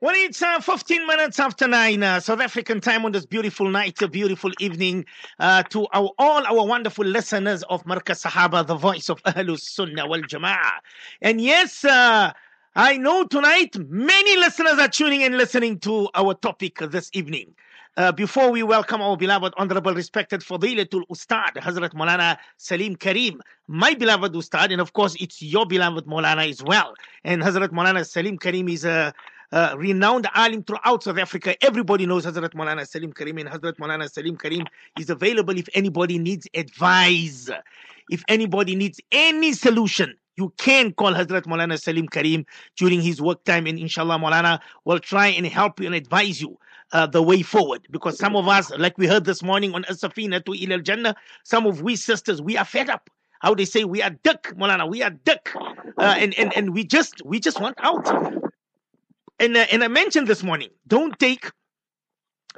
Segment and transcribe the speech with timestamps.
[0.00, 4.00] Well, it's uh, 15 minutes after 9 uh, South African time on this beautiful night,
[4.00, 5.04] a beautiful evening
[5.40, 10.06] uh, to our, all our wonderful listeners of Markaz Sahaba, the voice of Ahlus Sunnah
[10.06, 10.78] wal Jama'ah.
[11.20, 12.32] And yes, uh,
[12.76, 17.56] I know tonight many listeners are tuning and listening to our topic this evening.
[17.96, 23.94] Uh, before we welcome our beloved, honorable, respected Fadilatul Ustad, Hazrat Maulana Salim Karim, my
[23.94, 26.94] beloved Ustad, and of course it's your beloved Maulana as well.
[27.24, 29.12] And Hazrat Maulana Salim Karim is a
[29.52, 31.54] uh, renowned alim throughout South Africa.
[31.64, 34.64] Everybody knows Hazrat Maulana Salim Karim, and Hazrat Maulana Salim Karim
[34.98, 37.50] is available if anybody needs advice,
[38.10, 40.14] if anybody needs any solution.
[40.36, 45.00] You can call Hazrat Maulana Salim Karim during his work time, and inshallah, Maulana will
[45.00, 46.58] try and help you and advise you.
[46.90, 50.42] Uh, the way forward because some of us, like we heard this morning on Asafina
[50.42, 53.10] to Ilal Jannah, some of we sisters, we are fed up
[53.40, 55.54] how they say we are duck, Molana, we are duck,
[55.98, 58.47] uh, and and and we just we just want out.
[59.38, 61.50] And uh, and I mentioned this morning, don't take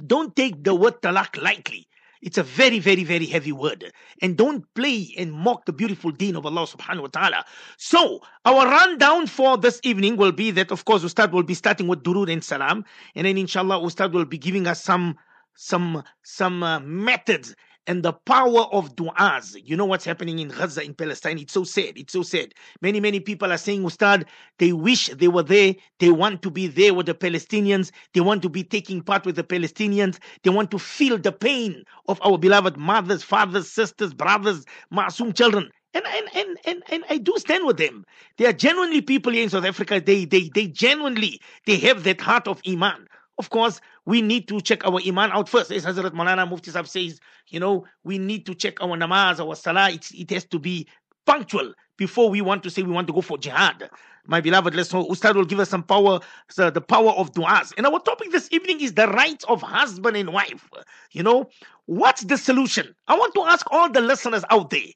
[0.06, 1.86] don't take the word talak lightly.
[2.22, 3.92] It's a very, very, very heavy word.
[4.20, 7.44] And don't play and mock the beautiful deen of Allah subhanahu wa ta'ala.
[7.78, 11.88] So, our rundown for this evening will be that, of course, Ustad will be starting
[11.88, 12.84] with Durud and Salam.
[13.14, 15.16] And then, inshallah, Ustad will be giving us some
[15.56, 17.54] some some uh, methods
[17.90, 19.60] and the power of du'as.
[19.64, 21.40] You know what's happening in Gaza in Palestine?
[21.40, 21.98] It's so sad.
[21.98, 22.54] It's so sad.
[22.80, 24.26] Many, many people are saying, Ustad,
[24.60, 25.74] they wish they were there.
[25.98, 27.90] They want to be there with the Palestinians.
[28.14, 30.20] They want to be taking part with the Palestinians.
[30.44, 35.68] They want to feel the pain of our beloved mothers, fathers, sisters, brothers, Masoom children.
[35.92, 38.04] And, and, and, and, and I do stand with them.
[38.36, 40.00] They are genuinely people here in South Africa.
[40.00, 43.08] They, they, they genuinely, they have that heart of Iman.
[43.36, 43.80] Of course,
[44.10, 45.70] we need to check our iman out first.
[45.70, 49.54] As Hazrat Malana Mufti Sahib says, you know, we need to check our namaz, our
[49.54, 49.88] salah.
[49.88, 50.88] It's, it has to be
[51.26, 53.88] punctual before we want to say we want to go for jihad.
[54.26, 56.18] My beloved, let's know Ustad will give us some power,
[56.56, 57.72] the power of du'as.
[57.76, 60.68] And our topic this evening is the rights of husband and wife.
[61.12, 61.48] You know,
[61.86, 62.92] what's the solution?
[63.06, 64.90] I want to ask all the listeners out there,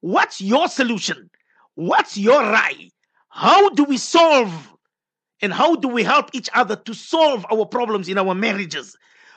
[0.00, 1.30] what's your solution?
[1.76, 2.92] What's your right?
[3.28, 4.75] How do we solve
[5.42, 8.96] and how do we help each other to solve our problems in our marriages?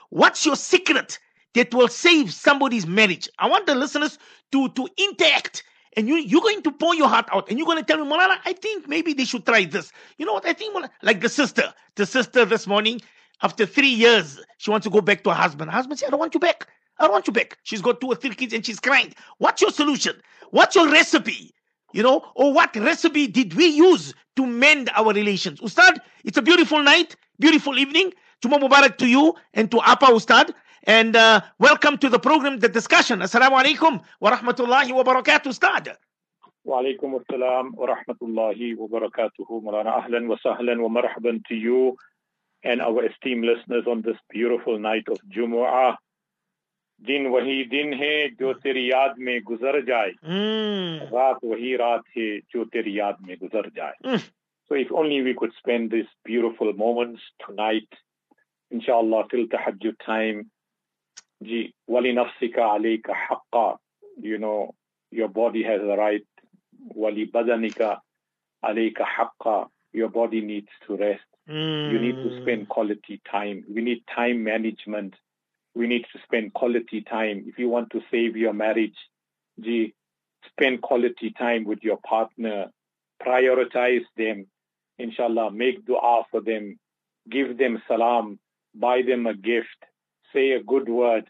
[0.09, 1.19] What's your secret
[1.53, 3.29] that will save somebody's marriage?
[3.39, 4.17] I want the listeners
[4.51, 5.63] to, to interact.
[5.97, 8.09] And you, you're going to pour your heart out and you're going to tell me,
[8.09, 9.91] Molana, I think maybe they should try this.
[10.17, 10.45] You know what?
[10.45, 13.01] I think, like the sister, the sister this morning,
[13.41, 15.71] after three years, she wants to go back to her husband.
[15.71, 16.67] Her husband said, I don't want you back.
[16.99, 17.57] I don't want you back.
[17.63, 19.13] She's got two or three kids and she's crying.
[19.37, 20.21] What's your solution?
[20.51, 21.53] What's your recipe?
[21.92, 25.60] You know, or what recipe did we use to mend our relations?
[25.60, 28.12] Ustad, it's a beautiful night, beautiful evening.
[28.42, 30.52] Juma Mubarak to you and to Apa Ustad.
[30.86, 33.20] And uh, welcome to the program, the discussion.
[33.20, 35.96] Assalamu alaikum wa rahmatullahi wa barakatuh, Ustad.
[36.64, 41.96] وعليكم السلام ورحمة الله وبركاته مولانا أهلا وسهلا ومرحبا to you
[42.64, 45.96] and our esteemed listeners on this beautiful night of Jumu'ah.
[47.06, 51.12] दिन वही दिन है जो तेरी याद में गुजर जाए Mm.
[51.14, 54.22] रात वही रात है जो तेरी याद में गुजर जाए Mm.
[54.68, 57.88] So if only we could spend these beautiful moments tonight,
[58.70, 60.38] inshallah, till tahajjud time.
[61.42, 63.76] Ji, wali nafsika alayka haqqa.
[64.28, 64.74] You know,
[65.10, 66.26] your body has a right.
[66.94, 67.98] Wali badanika
[68.64, 69.68] alayka haqqa.
[69.92, 71.28] Your body needs to rest.
[71.46, 73.64] You need to spend quality time.
[73.68, 75.14] We need time management.
[75.79, 77.45] we need to spend quality time.
[77.47, 78.97] If you want to save your marriage,
[79.61, 79.93] gee,
[80.51, 82.65] spend quality time with your partner.
[83.25, 84.47] Prioritize them.
[84.97, 86.77] Inshallah, make dua for them.
[87.31, 88.39] Give them salam.
[88.75, 89.79] Buy them a gift.
[90.33, 91.29] Say a good word.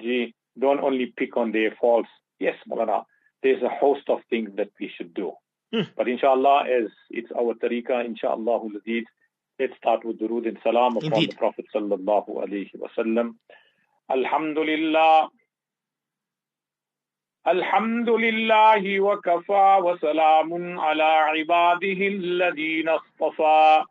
[0.00, 2.10] Gee, don't only pick on their faults.
[2.38, 3.02] Yes, Malana,
[3.42, 5.32] there's a host of things that we should do.
[5.74, 5.90] Hmm.
[5.96, 8.68] But inshallah, as it's our tariqah, inshallah,
[9.58, 11.32] let's start with durood and salam upon Indeed.
[11.32, 13.34] the Prophet sallallahu alayhi wa sallam.
[14.10, 15.28] Alhamdulillah.
[17.48, 23.84] الحمد لله وكفى وسلام على عباده الذين اصطفى.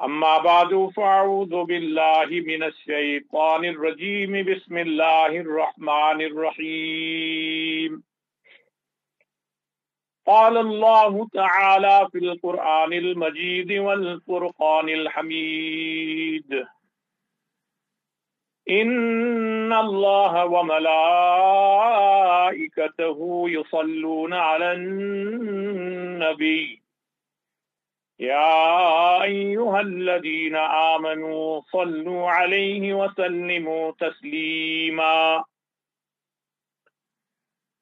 [0.00, 4.44] أما بعد فأعوذ بالله من الشيطان الرجيم.
[4.44, 8.02] بسم الله الرحمن الرحيم.
[10.26, 16.64] قال الله تعالى في القرآن المجيد والفرقان الحميد.
[18.70, 20.78] إن الله وملائكته
[23.48, 26.82] يصلون على النبي.
[28.18, 35.44] يا أيها الذين آمنوا صلوا عليه وسلموا تسليما.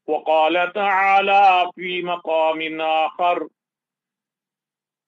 [0.06, 3.48] وقال تعالى في مقام آخر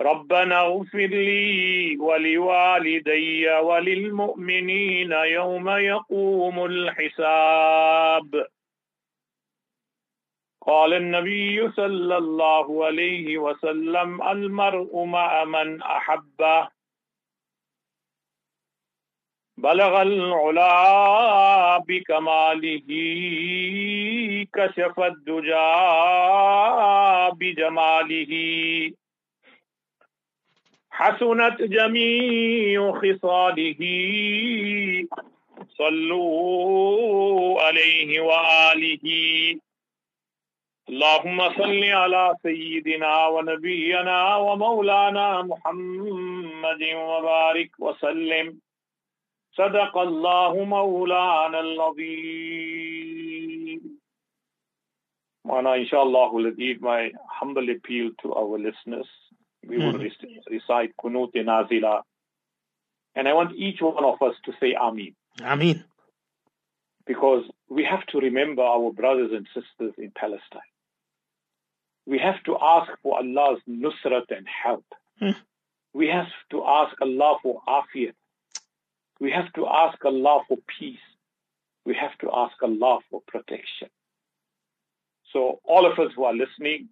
[0.02, 8.46] ربنا اغفر لي ولوالدي وللمؤمنين يوم يقوم الحساب.
[10.66, 16.68] قال النبي صلى الله عليه وسلم المرء مع من أحبه.
[19.56, 22.88] بلغ العلا بكماله
[24.54, 25.72] كشف الدجى
[27.38, 28.32] بجماله.
[30.92, 33.78] حسنت جميع خصاله.
[35.78, 39.06] صلوا عليه وآله.
[40.88, 48.60] اللهم صل على سيدنا ونبينا ومولانا محمد وبارك وسلم.
[49.56, 52.82] صدق الله مولانا العظيم.
[55.48, 57.10] Mana, inshallah, will leave my
[57.40, 59.21] humble appeal to our listeners.
[59.66, 60.02] We will Mhm.
[60.02, 62.02] rec- recite Kunut Nazila.
[63.14, 65.14] And I want each one of us to say Ameen.
[65.40, 65.84] Ameen.
[67.04, 70.70] because we have to remember our brothers and sisters in Palestine.
[72.06, 74.84] We have to ask for Allah's nusrat and help.
[75.18, 75.30] Hmm.
[75.92, 78.14] We have to ask Allah for afiyat.
[79.18, 81.06] We have to ask Allah for peace.
[81.84, 83.90] We have to ask Allah for protection.
[85.32, 86.88] So all of us who are listening,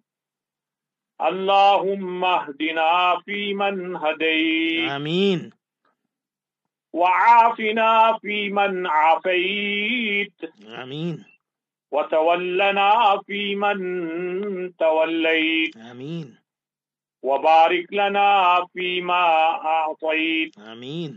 [2.47, 4.89] Hdina fi man hadayt.
[4.89, 5.51] Ameen.
[6.93, 10.33] وعافنا فيمن عافيت
[10.75, 11.25] Ameen.
[11.91, 13.79] وتولنا فيمن
[14.77, 16.27] توليت Ameen.
[17.23, 19.23] وبارك لنا فيما
[19.65, 21.11] أعطيت Ameen.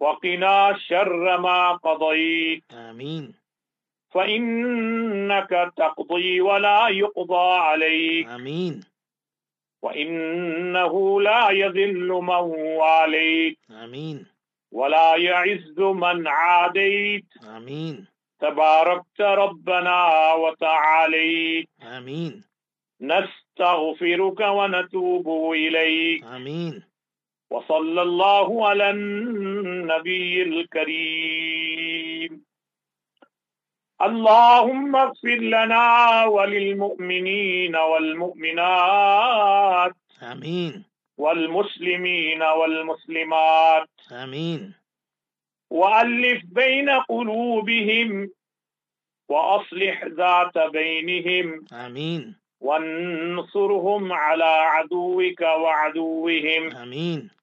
[0.00, 3.34] وقنا شر ما قضيت Ameen.
[4.10, 8.91] فإنك تقضي ولا يقضى عليك Ameen.
[9.82, 12.42] وإنه لا يذل من
[12.80, 14.26] واليت Ameen.
[14.72, 17.96] ولا يعز من عاديت Ameen.
[18.40, 22.32] تباركت ربنا وتعاليت Ameen.
[23.00, 26.82] نستغفرك ونتوب إليك Ameen.
[27.50, 32.44] وصلى الله على النبي الكريم
[34.02, 37.76] اللهم اغفر لنا وللمؤمنين
[38.86, 40.74] والمؤمنات Ameen.
[41.18, 44.60] والمسلمين والمسلمات Ameen.
[45.70, 48.30] وألف بين قلوبهم
[49.28, 52.34] وأصلح ذات بينهم Ameen.
[52.60, 57.41] وانصرهم على عدوك وعدوهم Ameen.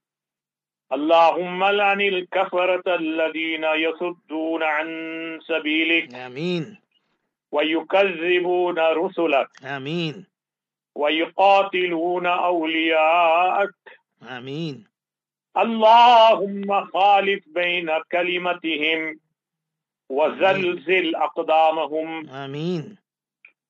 [0.93, 4.87] اللهم لعن الكفرة الذين يصدون عن
[5.47, 6.77] سبيلك Ameen.
[7.51, 10.15] ويكذبون رسلك Ameen.
[10.95, 13.75] ويقاتلون أولياءك
[14.21, 14.77] Ameen.
[15.57, 19.19] اللهم خالف بين كلمتهم
[20.09, 22.97] وزلزل أقدامهم Ameen.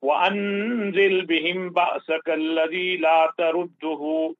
[0.01, 4.35] وأنزل بهم بأسك الذي لا ترده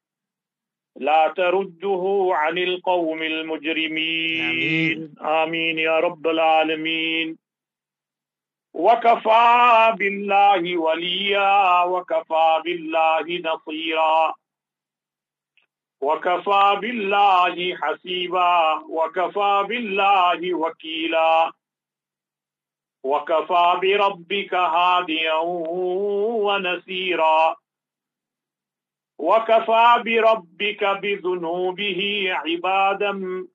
[0.99, 5.15] لا ترده عن القوم المجرمين.
[5.21, 5.79] آمين.
[5.79, 7.37] يا رب العالمين.
[8.73, 14.33] وكفى بالله وليا وكفى بالله نصيرا.
[16.01, 21.51] وكفى بالله حسيبا وكفى بالله وكيلا.
[23.03, 25.33] وكفى بربك هاديا
[26.45, 27.55] ونسيرا
[29.19, 33.45] وكفى بربك بذنوبه عبادا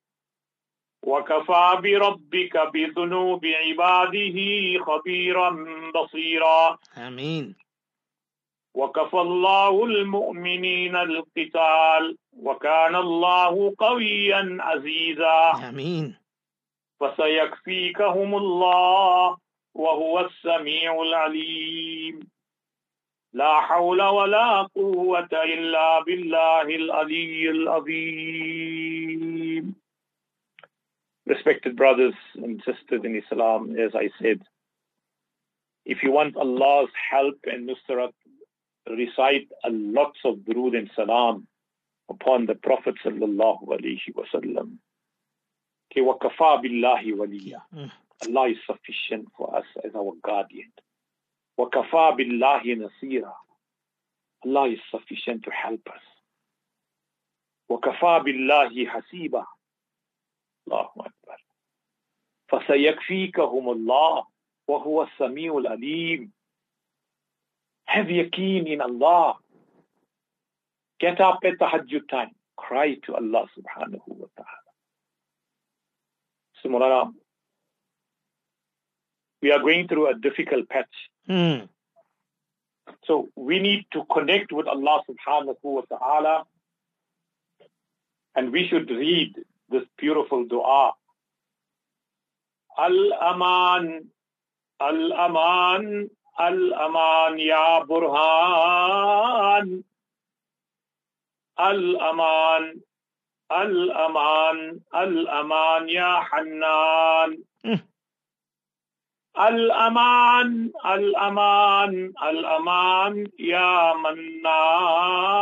[1.03, 4.37] وكفى بربك بذنوب عباده
[4.85, 5.49] خبيرا
[5.95, 6.77] بصيرا.
[6.95, 7.55] Ameen.
[8.73, 15.69] وكفى الله المؤمنين القتال وكان الله قويا عزيزا.
[15.69, 16.15] آمين.
[16.99, 19.37] فسيكفيكهم الله
[19.73, 22.19] وهو السميع العليم.
[23.35, 28.95] لا حول ولا قوة إلا بالله العلي العظيم
[31.27, 34.39] Respected brothers and sisters in Islam, as I said,
[35.83, 38.13] if you want Allah's help and nusrat,
[38.87, 41.47] recite a lot of durood and salam
[42.09, 44.77] upon the Prophet sallallahu alaihi wasallam.
[47.73, 47.91] Mm.
[48.27, 50.71] Allah is sufficient for us as our guardian.
[51.57, 53.35] وَكَفَى بِاللَّهِ نَصِيرًا
[54.45, 56.01] Allah is sufficient to help us.
[57.69, 59.45] وَكَفَى بِاللَّهِ حَسِيبًا
[60.67, 61.37] Allahu Akbar.
[62.51, 64.25] فَسَيَكْفِيكَهُمُ اللَّهُ
[64.67, 66.29] وَهُوَ السَّمِيعُ الْعَلِيمُ
[67.85, 69.35] Have yaqeen in Allah.
[70.99, 72.31] Get up at tahajjud time.
[72.57, 74.65] Cry to Allah subhanahu wa ta'ala.
[76.63, 76.69] So,
[79.45, 80.95] we are going through a difficult patch.
[81.29, 81.69] Mm.
[83.05, 86.45] So we need to connect with Allah subhanahu wa ta'ala
[88.35, 89.35] and we should read
[89.69, 90.93] this beautiful dua.
[92.79, 94.09] Al-Aman,
[94.81, 96.09] Al-Aman,
[96.39, 99.83] Al-Aman Ya Burhan.
[101.57, 102.81] Al-Aman,
[103.51, 107.85] Al-Aman, Al-Aman Ya Hannan.
[109.39, 115.39] الأمان الأمان الأمان يا منان.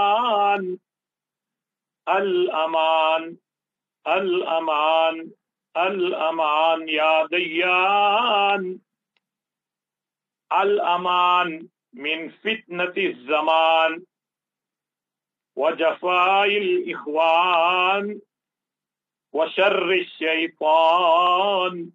[2.10, 3.38] الأمان
[4.08, 5.32] الأمان
[5.78, 8.80] الأمان يا ديان.
[10.54, 14.04] الأمان من فتنة الزمان
[15.56, 18.20] وجفاء الإخوان
[19.34, 21.92] وشر الشيطان.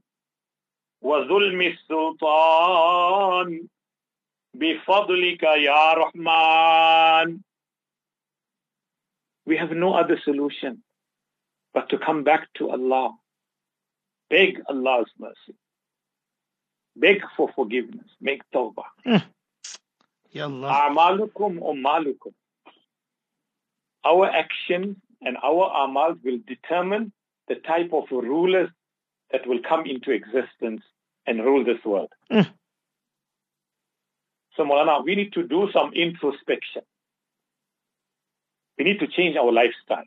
[1.01, 3.67] وظلم السلطان
[4.53, 7.39] بفضلك يا رحمن
[9.45, 10.83] We have no other solution
[11.73, 13.11] but to come back to Allah.
[14.29, 15.55] Beg Allah's mercy.
[16.95, 18.07] Beg for forgiveness.
[18.21, 18.87] Make tawbah.
[20.31, 20.87] Ya Allah.
[20.87, 22.31] A'malukum ummalukum.
[24.05, 27.11] Our actions and our amal will determine
[27.47, 28.69] the type of rulers
[29.32, 30.82] that will come into existence
[31.26, 32.12] and rule this world.
[32.32, 32.48] Mm.
[34.56, 36.82] So, Molana, we need to do some introspection.
[38.78, 40.04] We need to change our lifestyle.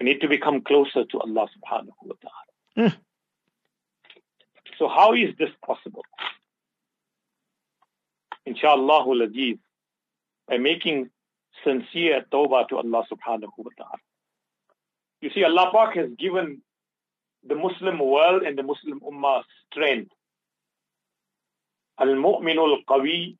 [0.00, 2.88] We need to become closer to Allah subhanahu wa ta'ala.
[2.90, 2.96] Mm.
[4.78, 6.04] So, how is this possible?
[8.46, 9.58] Inshallah, Aziz,
[10.48, 11.10] by making
[11.62, 13.98] sincere tawbah to Allah subhanahu wa ta'ala.
[15.20, 16.62] You see, Allah Pak has given
[17.46, 20.12] the Muslim world and the Muslim Ummah strength.
[21.98, 23.36] Al-Mu'minul Qawi,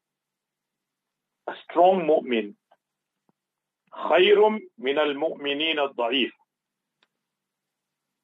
[1.49, 2.55] a strong mu'min,
[3.93, 6.31] khayrum min al-mu'minin al-da'if.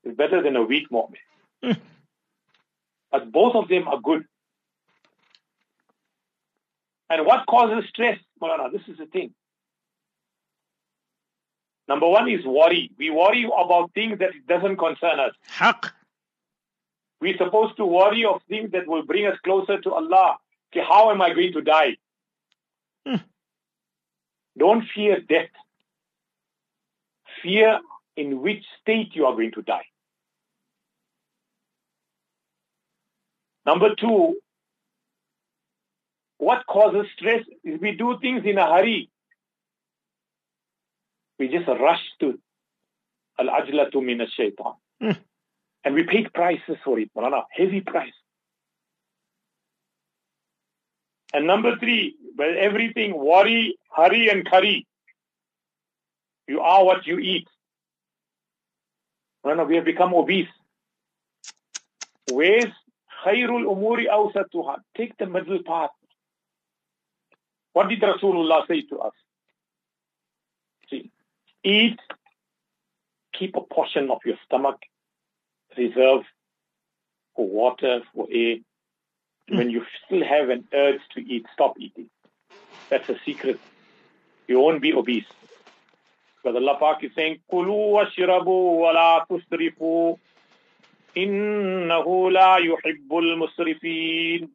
[0.04, 1.25] Is better than a weak mu'min.
[1.64, 1.80] Mm.
[3.11, 4.25] But both of them are good.
[7.09, 8.73] And what causes stress, Maulana?
[8.73, 9.33] This is the thing.
[11.88, 12.90] Number one is worry.
[12.99, 15.33] We worry about things that doesn't concern us.
[15.47, 15.95] Haq.
[17.21, 20.37] We're supposed to worry of things that will bring us closer to Allah.
[20.73, 21.97] Okay, how am I going to die?
[23.07, 23.16] Hmm.
[24.59, 25.49] Don't fear death.
[27.43, 27.81] Fear
[28.16, 29.85] in which state you are going to die.
[33.64, 34.37] Number two,
[36.38, 39.11] what causes stress is we do things in a hurry.
[41.38, 42.38] We just rush to
[43.38, 44.75] al-ajlatu min al-shaytan.
[45.00, 45.11] Hmm.
[45.85, 48.12] And we paid prices for it, Malana, heavy price.
[51.33, 54.87] And number three, well, everything worry, hurry, and curry.
[56.49, 57.47] You are what you eat.
[59.45, 60.49] Malana, we have become obese.
[62.31, 62.73] Where's
[63.25, 64.78] khairul umuri awsatuha?
[64.97, 65.90] Take the middle path.
[67.73, 69.12] What did Rasulullah say to us?
[71.67, 71.99] eat,
[73.35, 74.77] keep a portion of your stomach
[75.77, 76.27] reserved
[77.35, 78.57] for water, for air.
[79.51, 79.57] Mm.
[79.59, 82.09] When you still have an urge to eat, stop eating.
[82.89, 83.61] That's a secret.
[84.49, 85.25] You won't be obese.
[86.43, 90.19] But Allah Pak is saying, Kulu washrabu wala tusrifu.
[91.17, 94.49] Innahu la yuhibbul musrifin.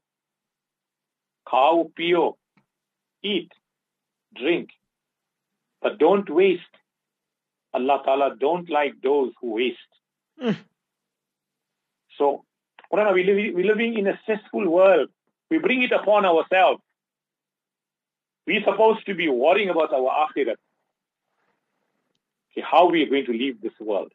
[1.47, 2.37] Khao, pio.
[3.23, 3.51] Eat,
[4.35, 4.69] drink,
[5.81, 6.75] but don't waste.
[7.73, 9.77] Allah Ta'ala don't like those who waste.
[10.41, 10.57] Mm.
[12.17, 12.43] So,
[12.91, 15.09] we live, we're living in a stressful world.
[15.49, 16.81] We bring it upon ourselves.
[18.45, 20.57] We're supposed to be worrying about our akhirat.
[22.51, 24.11] Okay, how we are going to leave this world.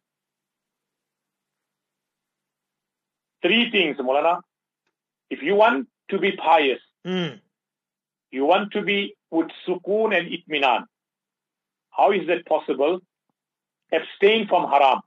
[3.42, 4.40] Three things, Molana.
[5.30, 7.40] If you want to be pious, Mm.
[8.30, 10.86] you want to be with sukoon and itminan.
[11.90, 13.00] How is that possible?
[13.92, 15.00] Abstain from haram.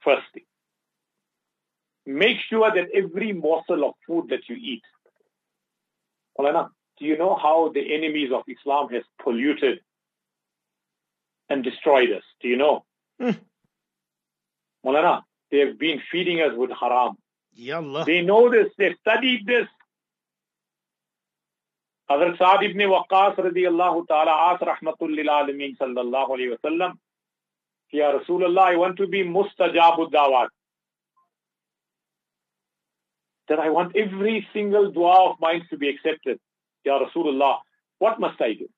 [0.00, 0.44] First thing.
[2.06, 4.82] Make sure that every morsel of food that you eat.
[6.38, 9.80] Maulana, do you know how the enemies of Islam has polluted
[11.48, 12.22] and destroyed us?
[12.40, 12.84] Do you know?
[13.20, 13.38] Mm.
[14.84, 17.16] Maulana, they have been feeding us with haram.
[17.58, 18.06] Yallah.
[18.06, 18.68] They know this.
[18.78, 19.66] They've studied this.
[22.10, 26.98] Hazrat Sa'd ibn Waqqas radiyallahu ta'ala asked rahmatul alameen sallallahu alayhi wa sallam,
[27.90, 30.48] Ya Rasulullah, I want to be mustajabud dawat.
[33.48, 36.38] That I want every single dua of mine to be accepted.
[36.84, 37.58] Ya Rasulullah,
[37.98, 38.68] what must I do?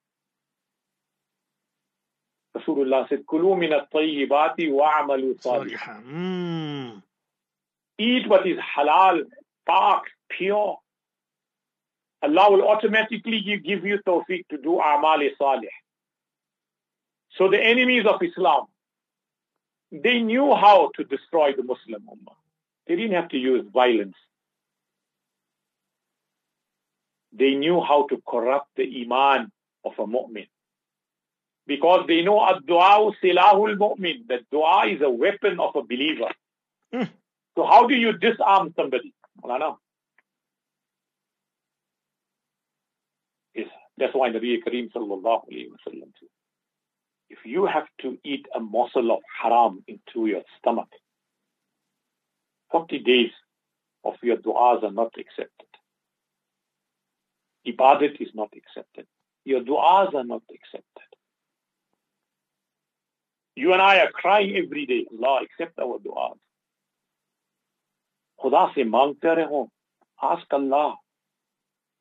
[2.57, 5.77] Rasulullah said, Kulu min at-tayyibati wa'amalu salih.
[5.77, 6.05] Salihah.
[6.05, 7.03] Mm.
[7.99, 9.25] Eat what is halal,
[9.67, 10.79] pak, pure.
[12.23, 15.69] Allah will automatically give, give you tawfiq to do amal salih.
[17.37, 18.65] So the enemies of Islam,
[19.91, 22.35] they knew how to destroy the Muslim Ummah.
[22.87, 24.17] They didn't have to use violence.
[27.33, 29.53] They knew how to corrupt the iman
[29.85, 30.49] of a mu'min.
[31.67, 36.31] Because they know ad-du'a silahul mu'min, that dua is a weapon of a believer.
[36.93, 37.05] Hmm.
[37.57, 39.15] So how do you disarm somebody?
[39.43, 39.77] Maulana?
[39.77, 39.90] Yes,
[44.01, 46.11] That's why Nabi Kareem sallallahu alayhi wasallam
[47.31, 50.89] if you have to eat a morsel of haram into your stomach,
[52.73, 53.31] 40 days
[54.05, 55.69] of your du'as are not accepted.
[57.67, 59.07] Ibadat is not accepted.
[59.45, 61.11] Your du'as are not accepted.
[63.55, 66.39] You and I are crying every day, Allah, accept our du'as.
[68.43, 69.69] Khuda se مانگتے
[70.23, 70.97] ask Allah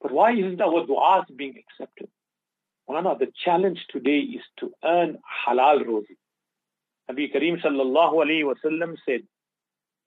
[0.01, 2.09] but why isn't our du'as being accepted?
[2.89, 6.17] Mulana, the challenge today is to earn halal rozi.
[7.09, 9.21] Nabi Kareem sallallahu alayhi wa sallam said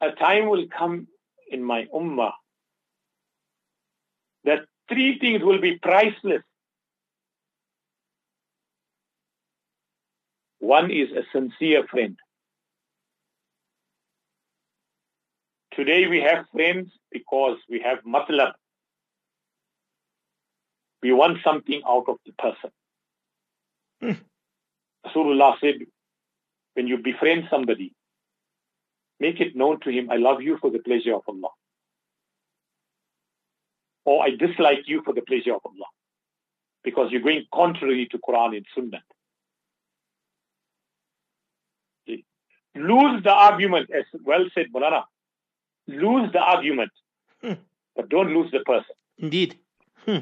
[0.01, 1.07] a time will come
[1.51, 2.33] in my ummah
[4.45, 6.43] that three things will be priceless.
[10.59, 12.17] One is a sincere friend.
[15.75, 18.53] Today we have friends because we have matlab.
[21.03, 22.71] We want something out of the person.
[24.01, 24.23] Hmm.
[25.07, 25.81] Rasulullah said,
[26.75, 27.93] when you befriend somebody,
[29.21, 31.51] make it known to him, I love you for the pleasure of Allah.
[34.05, 35.87] Or I dislike you for the pleasure of Allah.
[36.85, 39.03] Because you're going contrary to Quran and Sunnah.
[42.75, 45.05] Lose the argument, as well said Mulana
[45.87, 46.93] lose the argument,
[47.43, 47.55] Hmm.
[47.97, 48.95] but don't lose the person.
[49.19, 49.59] Indeed.
[50.05, 50.19] Hmm.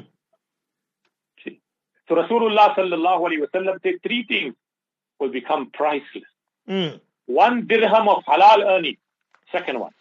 [2.11, 4.53] So Rasulullah sallallahu alaihi wasallam said three things
[5.17, 6.25] will become priceless.
[6.67, 6.99] Mm.
[7.27, 8.97] One dirham of halal earning.
[9.49, 9.93] Second one.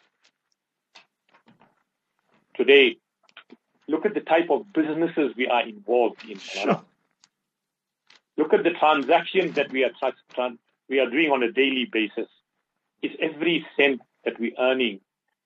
[2.57, 2.97] Today,
[3.87, 6.37] look at the type of businesses we are involved in.
[6.41, 6.83] Sure.
[8.37, 11.85] Look at the transactions that we are trans- tran- we are doing on a daily
[11.85, 12.29] basis.
[13.03, 14.99] It's every cent that we're earning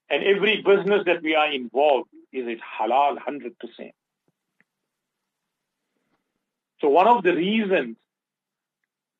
[0.08, 3.92] and every business that we are involved is it halal 100%.
[6.84, 7.96] So one of the reasons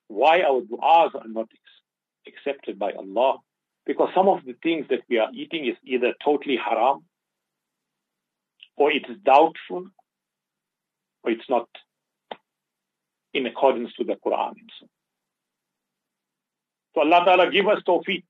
[0.09, 1.49] why our du'as are not
[2.27, 3.39] accepted by Allah,
[3.87, 7.07] because some of the things that we are eating is either totally haram,
[8.77, 9.87] or it is doubtful,
[11.23, 11.67] or it's not
[13.33, 14.57] in accordance to the Quran.
[14.79, 14.87] so.
[16.95, 18.25] So Allah Ta'ala give us tawfiq.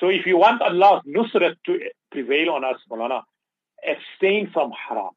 [0.00, 1.78] So if you want Allah's nusrat to
[2.10, 3.22] prevail on us, Maulana,
[3.88, 5.12] abstain from haram.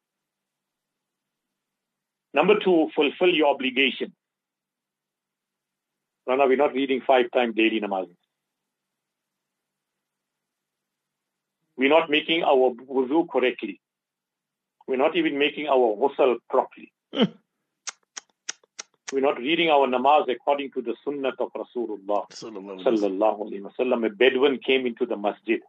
[2.38, 4.12] Number two, fulfill your obligation.
[6.28, 8.08] Maulana, we're not reading five times daily namaz.
[11.78, 13.80] We're not making our wuzu correctly.
[14.86, 16.92] We're not even making our ghusl properly.
[19.12, 23.00] We're not reading our namaz according to the sunnah of Rasulullah Sallallahu alaihi wasallam.
[23.00, 24.06] sallallahu alaihi wasallam.
[24.06, 25.60] A Bedouin came into the masjid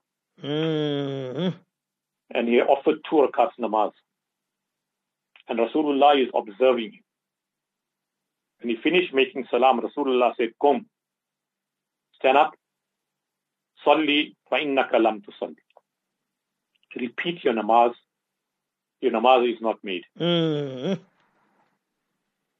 [0.44, 1.54] Mm.
[2.36, 3.92] and he offered two rakats namaz.
[5.48, 7.04] And Rasulullah is observing him.
[8.60, 10.88] When he finished making salam, Rasulullah said, Come,
[12.16, 12.54] stand up,
[13.86, 15.56] salli fa innaka lam tusalli.
[16.96, 17.94] Repeat your namaz.
[19.02, 20.04] Your namaz is not made.
[20.20, 21.00] Mm.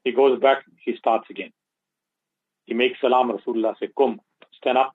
[0.04, 1.52] He goes back, he starts again.
[2.66, 4.22] He makes salam, Rasulullah said, Come,
[4.54, 4.94] stand up,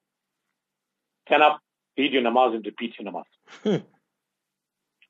[1.26, 1.60] stand up,
[1.98, 3.24] read your namaz and repeat your namaz.
[3.62, 3.84] Hmm.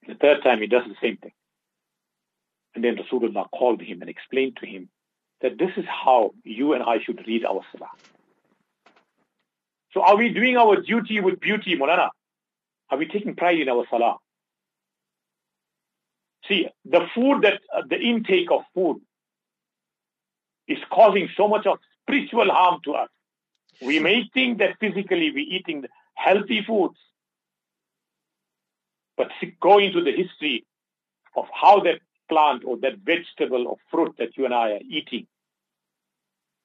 [0.08, 1.32] The third time he does the same thing.
[2.74, 4.88] And then Rasulullah called him and explained to him
[5.40, 7.90] that this is how you and I should read our salah.
[9.92, 12.08] So are we doing our duty with beauty, Mulana?
[12.90, 14.16] Are we taking pride in our salah?
[16.48, 19.00] See, the food that, uh, the intake of food
[20.66, 23.08] is causing so much of spiritual harm to us.
[23.80, 26.96] We may think that physically we're eating healthy foods,
[29.16, 29.28] but
[29.60, 30.64] go into the history
[31.36, 32.00] of how that
[32.32, 35.26] plant or that vegetable or fruit that you and I are eating.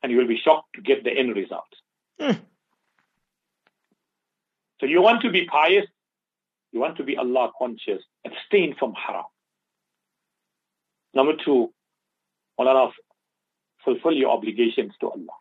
[0.01, 1.71] And you will be shocked to get the end result.
[2.21, 2.39] Mm.
[4.79, 5.87] So you want to be pious,
[6.71, 9.25] you want to be Allah conscious, abstain from haram.
[11.13, 11.73] Number two,
[12.59, 12.91] Allah
[13.83, 15.37] fulfill your obligations to Allah.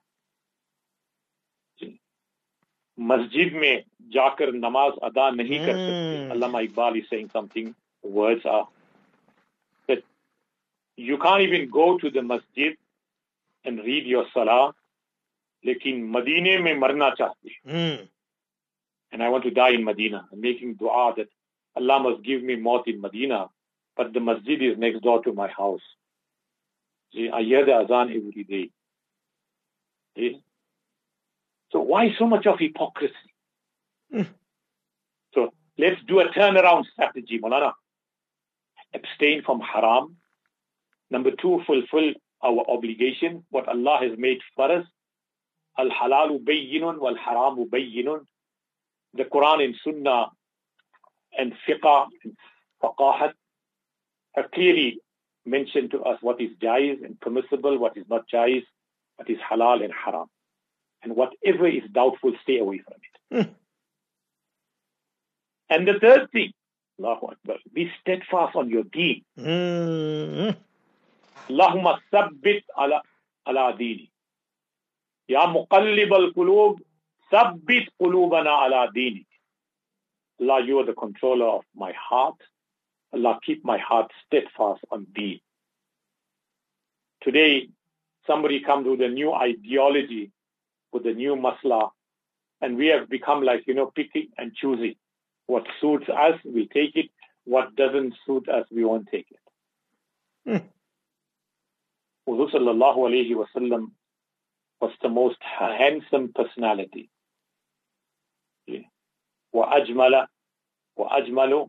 [2.99, 3.85] Masjid में
[4.15, 6.33] jaakar namaz अदा nahi kar sakte.
[6.33, 8.69] Allama Iqbal is saying words are
[10.98, 12.76] you can't even go to the masjid
[13.66, 14.74] and read your salah
[15.66, 18.08] लेकिन मदीने में मरना चाहते Mm.
[19.12, 20.28] and I want to die in Medina.
[20.32, 21.28] I'm making dua that
[21.76, 23.50] Allah must give me maut in Medina,
[23.96, 25.82] but the masjid is next door to my house.
[27.14, 28.70] See, I hear the azan every day.
[30.16, 30.42] See?
[31.72, 33.14] So why so much of hypocrisy?
[34.14, 34.28] Mm.
[35.34, 37.74] So let's do a turnaround strategy, Molana.
[38.94, 40.18] Abstain from haram.
[41.11, 44.87] Number two, fulfill our obligation, what Allah has made for us.
[45.79, 48.21] Al halalu bayyinun wal haramu bayyinun.
[49.15, 50.27] The Quran and Sunnah
[51.39, 52.37] and fiqh and
[52.83, 53.33] faqahat
[54.35, 55.01] have clearly
[55.45, 58.63] mentioned to us what is jais and permissible, what is not jais,
[59.17, 60.27] what is halal and haram.
[61.03, 63.47] And whatever is doubtful, stay away from it.
[63.47, 63.53] Hmm.
[65.69, 66.53] And the third thing,
[66.99, 69.23] Allahu Akbar, be steadfast on your deen.
[69.39, 70.57] Mm.
[71.49, 73.03] Allahumma sabbit ala,
[73.47, 74.11] ala dini.
[75.29, 76.79] Ya muqallib al-qulub,
[77.31, 79.27] sabbit qulubana ala dini.
[80.41, 82.37] Allah, you are the controller of my heart.
[83.13, 85.43] Allah, keep my heart steadfast on thee.
[87.23, 87.69] Today,
[88.27, 90.31] somebody comes with a new ideology,
[90.93, 91.91] with a new masla,
[92.61, 94.95] and we have become like, you know, picking and choosing.
[95.47, 97.11] What suits us, we take it.
[97.45, 99.41] What doesn't suit us, we won't take it.
[100.51, 100.67] Hmm.
[102.28, 102.34] Hmm.
[102.34, 103.92] Huzur sallallahu alayhi wa sallam
[104.82, 107.10] was the most handsome personality.
[109.54, 110.28] وأجمل
[110.96, 111.68] وأجمل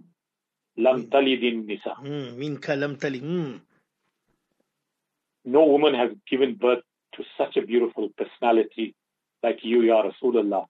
[0.77, 1.95] لم تلد النساء.
[1.95, 2.38] Mm.
[2.38, 3.23] منك لم تلد.
[3.23, 3.61] Mm.
[5.45, 6.85] No woman has given birth
[7.16, 8.95] to such a beautiful personality
[9.42, 10.66] like you, Ya Rasulullah.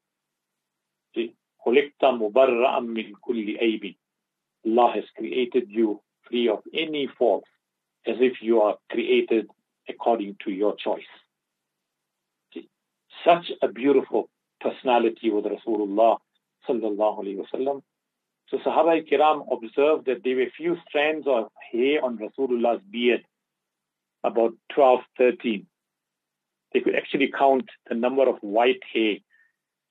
[1.15, 1.35] See,
[1.67, 3.95] خلقت مبرأ من كل عيب.
[4.67, 7.45] Allah has created you free of any fault,
[8.07, 9.47] as if you are created
[9.90, 11.12] according to your choice.
[12.54, 12.70] See,
[13.26, 16.18] such a beautiful personality with Rasulullah
[16.68, 17.82] sallallahu alaihi wasallam.
[18.50, 23.26] So Sahaba kiram observed that there were few strands of hair on Rasulullah's beard,
[24.24, 25.68] about 12, 13.
[26.74, 29.18] They could actually count the number of white hair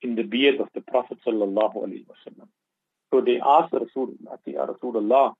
[0.01, 2.47] in the beard of the Prophet sallallahu alaihi wasallam.
[3.11, 5.33] So they asked Rasulullah, Rasulullah,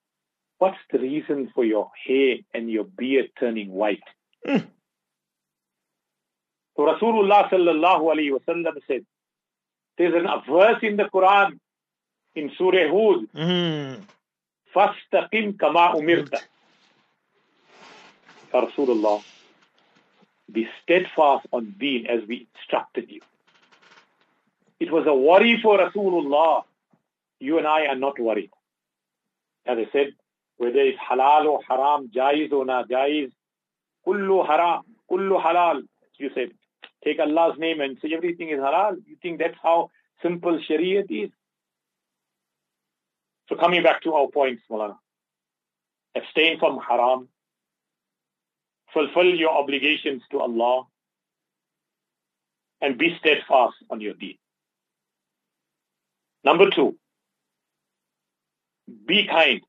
[0.60, 4.04] what's the reason for your hair and your beard turning white?
[4.47, 4.66] Mm.
[6.77, 9.05] So Rasulullah sallallahu alaihi wasallam said,
[9.99, 11.59] there's an, a verse in the Quran
[12.35, 14.03] in Surah Hud, Mm.
[14.75, 16.33] فَاسْتَقِمْ كَمَا أُمِرْتَ
[18.55, 19.23] Ya Rasulullah,
[20.51, 23.21] be steadfast on deen as we instructed you.
[24.81, 26.64] It was a worry for Rasulullah.
[27.38, 28.51] You and I are not worried.
[29.66, 30.14] As I said,
[30.57, 33.31] whether it's halal or haram, jaiz or na jaiz,
[34.08, 35.82] kullu haram, kullu halal.
[36.17, 36.48] You say,
[37.04, 38.96] take Allah's name and say everything is halal.
[39.06, 39.91] You think that's how
[40.24, 41.30] simple Shariat is?
[43.50, 44.98] So coming back to our points, Mulana.
[46.15, 47.30] Abstain from haram.
[48.93, 50.84] Fulfill your obligations to Allah.
[52.82, 54.38] And be steadfast on your deed.
[56.43, 56.96] Number two,
[59.06, 59.62] be kind.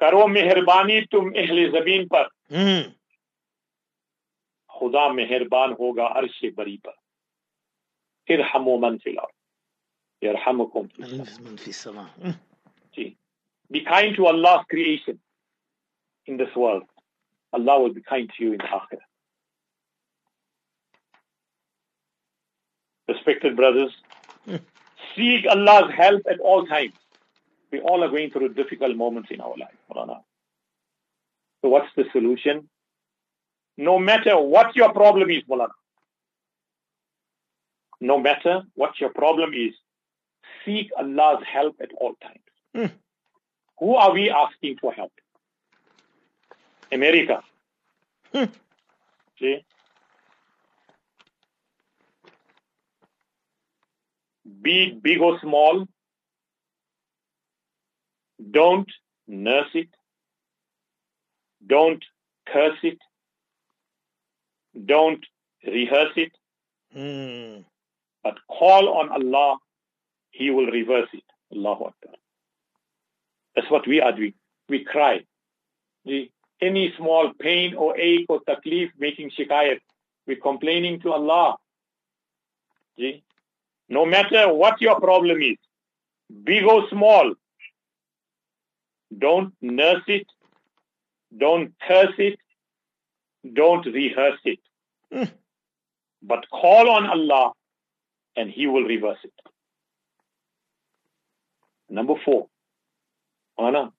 [0.00, 2.28] करो मेहरबानी तुम अहले ज़मीन पर।
[4.78, 6.94] खुदा मेहरबान होगा अर्श बरी पर।
[8.28, 9.30] फिर हम मन फिलाओ
[10.22, 10.58] यार हम
[12.94, 13.04] जी।
[13.72, 15.18] Be kind to Allah creation
[16.28, 16.84] in this world
[17.52, 19.00] Allah will be kind to you in आखिर
[23.08, 23.92] Respected brothers,
[25.00, 26.98] seek Allah's help at all times.
[27.70, 29.76] We all are going through difficult moments in our life.
[29.90, 30.20] Maulana.
[31.62, 32.68] So what's the solution?
[33.76, 35.70] No matter what your problem is, Maulana.
[38.00, 39.74] No matter what your problem is,
[40.64, 42.48] seek Allah's help at all times.
[42.76, 42.92] Mm.
[43.80, 45.12] Who are we asking for help?
[46.90, 47.42] America.
[48.32, 48.44] Hmm.
[49.38, 49.64] See?
[54.62, 55.86] Be big or small,
[58.50, 58.90] don't
[59.26, 59.88] nurse it.
[61.66, 62.04] Don't
[62.46, 62.98] curse it.
[64.84, 65.24] Don't
[65.66, 66.32] rehearse it.
[66.96, 67.64] Mm.
[68.22, 69.58] But call on Allah,
[70.30, 71.24] He will reverse it.
[71.52, 72.14] Allahu Akbar.
[73.54, 74.34] That's what we are doing.
[74.68, 75.24] We cry.
[76.60, 79.80] Any small pain or ache or taklif making shikayat,
[80.26, 81.56] we're complaining to Allah.
[82.98, 83.22] See?
[83.88, 85.56] No matter what your problem is,
[86.44, 87.34] big or small,
[89.16, 90.26] don't nurse it,
[91.36, 92.38] don't curse it,
[93.54, 94.58] don't rehearse it.
[95.12, 95.30] Mm.
[96.22, 97.52] But call on Allah
[98.36, 99.32] and He will reverse it.
[101.88, 102.48] Number four,
[103.58, 103.92] Anna,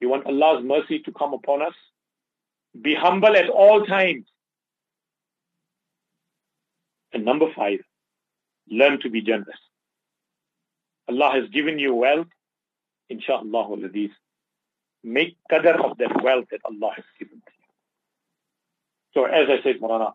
[0.00, 1.74] you want Allah's mercy to come upon us?
[2.80, 4.26] Be humble at all times.
[7.12, 7.80] And number five,
[8.68, 9.58] learn to be generous.
[11.08, 12.28] Allah has given you wealth,
[13.10, 14.10] inshallah, ladis
[15.03, 17.65] Make qadr of that wealth that Allah has given to you.
[19.13, 20.13] So as I said, Marana,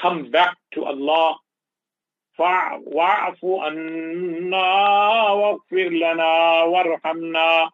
[0.00, 1.38] come back to Allah
[2.38, 7.70] فاع- واعف عنا واغفر لنا وارحمنا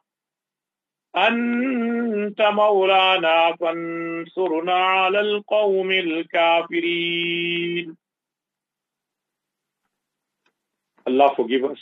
[1.16, 7.96] أنت مولانا فانصرنا على القوم الكافرين
[11.06, 11.78] Allah forgive us.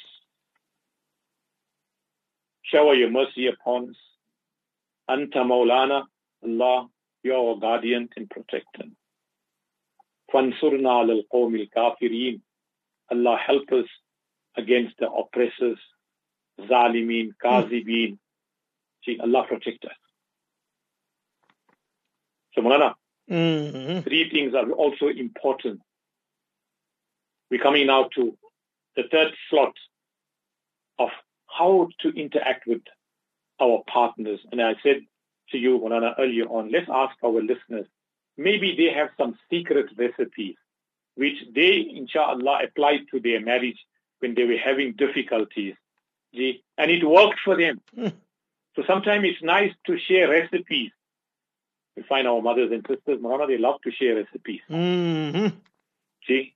[2.63, 3.97] Shower your mercy upon us.
[5.10, 6.04] Anta Maulana,
[6.44, 6.88] Allah,
[7.24, 8.86] you are our guardian and protector.
[10.34, 12.42] Fansurna al qawm al kafirin.
[13.12, 13.86] Allah help us
[14.56, 15.80] against the oppressors,
[16.60, 18.18] zalimin, kazibin.
[19.06, 19.92] See, Allah protect us.
[22.54, 22.96] So, Maulana,
[23.30, 24.04] Mm.
[24.06, 25.82] three things are also important.
[27.52, 28.38] We're coming now to
[28.96, 29.76] the third slot
[30.98, 31.10] of
[31.48, 32.84] how to interact with
[33.62, 34.40] our partners.
[34.52, 35.02] And I said
[35.52, 37.86] to you, Maulana, earlier on, let's ask our listeners,
[38.38, 40.56] maybe they have some secret recipes
[41.16, 43.80] which they, inshallah, applied to their marriage
[44.20, 45.74] when they were having difficulties.
[46.34, 47.82] And it worked for them.
[47.98, 48.14] Mm.
[48.76, 50.92] So sometimes it's nice to share recipes.
[51.96, 54.62] We find our mothers and sisters, Maulana, they love to share recipes.
[54.70, 55.54] Mhm.
[56.28, 56.54] See?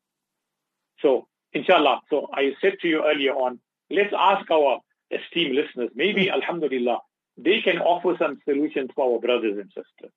[1.01, 2.01] So, inshallah.
[2.11, 3.59] So I said to you earlier on,
[3.89, 6.98] let's ask our esteemed listeners, maybe, alhamdulillah,
[7.36, 10.12] they can offer some solutions for our brothers and sisters.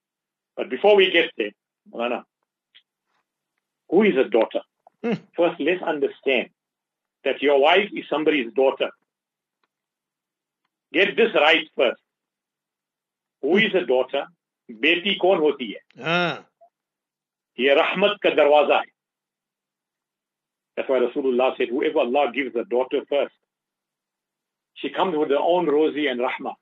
[0.55, 1.51] But before we get there,
[1.93, 2.23] Malana,
[3.89, 4.61] who is a daughter?
[5.03, 5.13] Hmm.
[5.35, 6.49] First, let's understand
[7.23, 8.89] that your wife is somebody's daughter.
[10.91, 12.01] Get this right first.
[13.41, 14.25] Who is a daughter?
[14.71, 16.43] बेटी कौन होती है Ah.
[17.59, 18.85] ये रहमत का दरवाजा है
[20.77, 23.33] That's why Rasulullah said, whoever Allah gives a daughter first,
[24.74, 26.54] she comes with her own rozi and rahmah.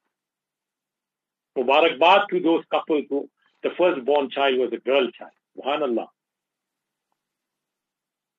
[1.56, 3.28] Mubarakbad to those couples who
[3.62, 5.30] the firstborn child was a girl child.
[5.56, 6.06] Subhanallah.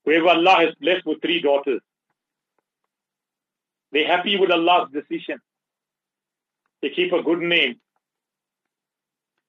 [0.06, 1.82] Whoever Allah has blessed with three daughters,
[3.92, 5.40] they're happy with Allah's decision.
[6.82, 7.76] They keep a good name.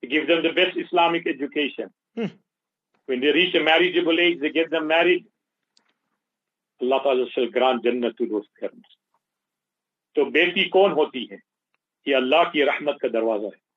[0.01, 1.91] They give them the best Islamic education.
[2.15, 2.27] Hmm.
[3.07, 5.27] When they reach a marriageable age, they get them married.
[6.81, 8.89] Allah Ta'ala shall grant Jannah to those parents.
[10.16, 11.40] तो बेटी कौन होती है
[12.08, 13.68] ये अल्लाह की रहमत का दरवाजा है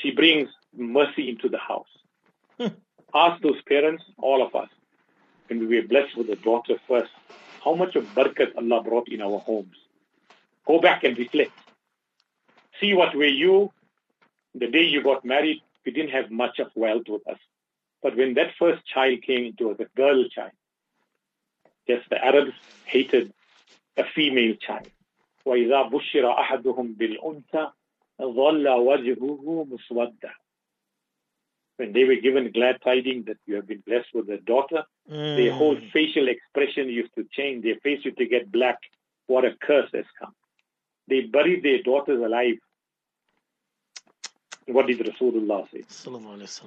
[0.00, 0.54] she brings
[0.94, 1.92] mercy into the house
[2.60, 2.72] Hmm.
[3.20, 4.70] ask those parents all of us
[5.48, 7.12] when we were blessed with a daughter first
[7.64, 9.78] how much of barakat Allah brought in our homes
[10.70, 11.52] go back and reflect
[12.80, 13.56] see what were you
[14.64, 17.40] the day you got married we didn't have much of wealth with us
[18.02, 20.56] but when that first child came into us a girl child
[21.92, 22.54] yes the Arabs
[22.94, 23.32] hated
[23.99, 24.89] a female child.
[25.45, 27.71] وإذا بشر أحدهم بالأنثى
[28.21, 30.31] ظل وجهه مسودا.
[31.77, 35.37] When they were given glad tidings that you have been blessed with a daughter, mm.
[35.37, 37.63] their whole facial expression used to change.
[37.63, 38.79] Their face used to get black.
[39.27, 40.33] What a curse has come.
[41.07, 42.57] They buried their daughters alive.
[44.67, 45.83] What did Rasulullah say?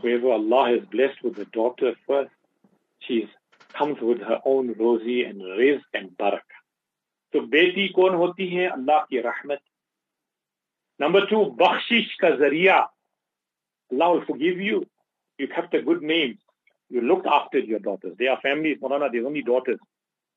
[0.01, 2.33] Whoever Allah has blessed with a daughter first,
[3.01, 3.29] she
[3.75, 6.62] comes with her own rozi and rizq and barakah.
[7.34, 9.60] तो बेटी कौन होती है अल्लाह की रहमत
[11.02, 12.86] number two बख्शिश का जरिया
[13.92, 14.86] Allah will forgive you.
[15.40, 16.38] You kept a good name.
[16.90, 18.16] You looked after your daughters.
[18.18, 19.80] They are families, Morana, they're only daughters.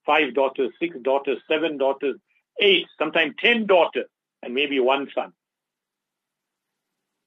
[0.06, 2.16] Five daughters, six daughters, seven daughters,
[2.60, 4.06] eight, sometimes ten daughters,
[4.42, 5.32] and maybe one son.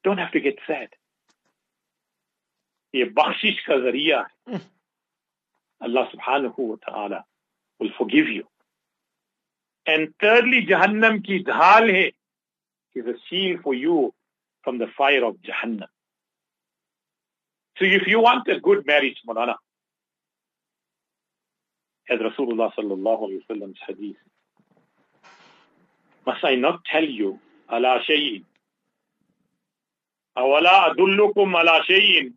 [0.04, 0.90] Don't have to get sad.
[2.96, 4.62] ये बख्शिश का जरिया है
[5.82, 7.26] Allah subhanahu wa ta'ala
[7.80, 8.44] will forgive you.
[9.89, 12.13] And thirdly, Jahannam ki dhal hai
[12.95, 14.13] is a shield for you
[14.63, 15.89] from the fire of Jahannam.
[17.79, 19.55] So if you want a good marriage, Mulana,
[22.11, 24.17] as Rasulullah sallallahu alayhi wa sallam's hadith,
[26.27, 27.41] must I not tell you,
[27.73, 28.45] ala shayin,
[30.37, 32.35] awala adullukum ala shayin,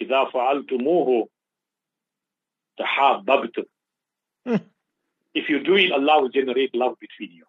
[0.00, 1.24] idha fa'altumuhu
[2.78, 3.64] tahabbabtum.
[4.46, 4.56] Hmm.
[5.33, 5.39] Hmm.
[5.39, 7.45] If you do it, Allah will generate love between you.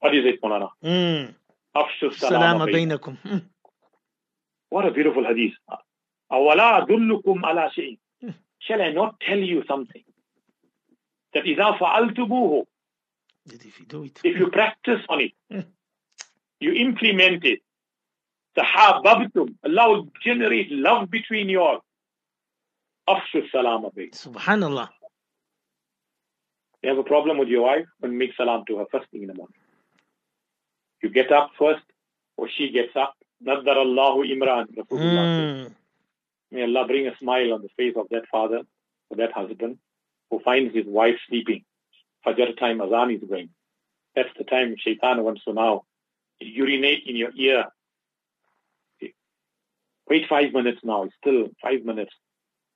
[0.00, 0.68] What is it, Mulana?
[0.84, 1.34] Mm.
[1.74, 2.98] Afshu Salama salama bayna.
[2.98, 3.18] bainakum.
[3.24, 3.42] Mm.
[4.68, 5.54] What a beautiful hadith.
[6.32, 7.98] أولا أدلكم على شيء.
[8.60, 10.04] Shall I not tell you something?
[11.34, 12.66] That إذا فعلتموه,
[13.46, 14.20] That If you do it.
[14.24, 15.60] if you practice on it, Hmm.
[16.60, 17.60] you implement it,
[18.56, 21.80] تحاببتم, Allah will generate love between you all.
[23.08, 24.10] أفشوا السلام بين.
[24.14, 24.88] Subhanallah.
[26.81, 29.27] You have a problem with your wife and make salam to her first thing in
[29.27, 29.55] the morning.
[31.03, 31.83] You get up first,
[32.37, 33.15] or she gets up.
[33.45, 35.73] Allahu Imran, hmm.
[36.51, 38.61] May Allah bring a smile on the face of that father
[39.09, 39.77] or that husband
[40.29, 41.63] who finds his wife sleeping.
[42.25, 43.49] Fajr time, Azan is going.
[44.15, 45.83] That's the time shaitan wants to now
[46.39, 47.65] urinate in your ear.
[50.09, 51.03] Wait five minutes now.
[51.03, 52.13] It's still five minutes.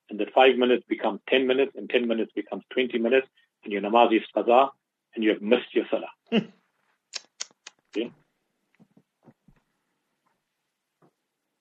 [0.09, 3.27] And that five minutes becomes 10 minutes and 10 minutes becomes 20 minutes
[3.63, 4.69] and your namaz is qaza
[5.15, 6.11] and you have missed your salah.
[6.31, 8.11] okay?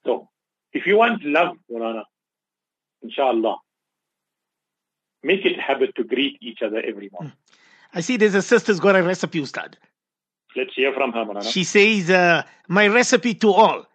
[0.05, 0.29] So,
[0.73, 2.03] if you want love, Qurana,
[3.01, 3.57] inshallah,
[5.23, 7.33] make it a habit to greet each other every morning.
[7.93, 9.77] I see there's a sister's got a recipe, Ustad.
[10.55, 11.51] Let's hear from her, Mulana.
[11.51, 13.85] She says, uh, My recipe to all,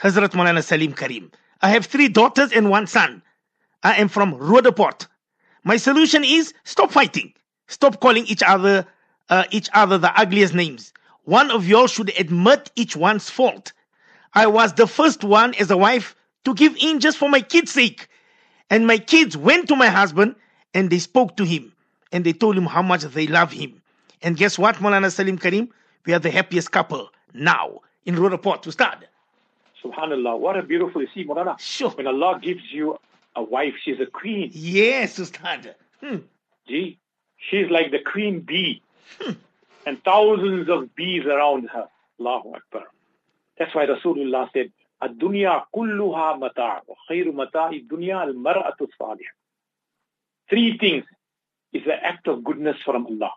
[0.00, 1.30] Hazrat Malana Salim Karim.
[1.62, 3.22] I have three daughters and one son.
[3.82, 5.06] I am from Roodepoort.
[5.64, 7.32] My solution is stop fighting.
[7.68, 8.86] Stop calling each other
[9.28, 10.92] uh, each other the ugliest names.
[11.24, 13.72] One of y'all should admit each one's fault.
[14.34, 17.72] I was the first one as a wife to give in just for my kids'
[17.72, 18.08] sake.
[18.70, 20.36] And my kids went to my husband
[20.74, 21.72] and they spoke to him
[22.12, 23.82] and they told him how much they love him.
[24.22, 25.68] And guess what, Molana Salim Karim?
[26.04, 29.04] We are the happiest couple now in Roodepoort to start.
[29.84, 31.90] Subhanallah, what a beautiful, you see, Mulana, Sure.
[31.90, 32.96] when Allah gives you
[33.34, 34.50] a wife, she's a queen.
[34.52, 35.74] Yes, Ustad.
[36.00, 36.18] Hmm.
[36.68, 36.98] Gee,
[37.45, 38.81] she's like the queen bee.
[39.85, 41.87] and thousands of bees around her.
[42.19, 42.83] Allahu Akbar.
[43.57, 44.71] That's why Rasulullah said,
[45.03, 49.35] الدنيا كلها متاع وخير متاع الدنيا المرأة الصالحة.
[50.49, 51.05] Three things
[51.73, 53.31] is an act of goodness from Allah.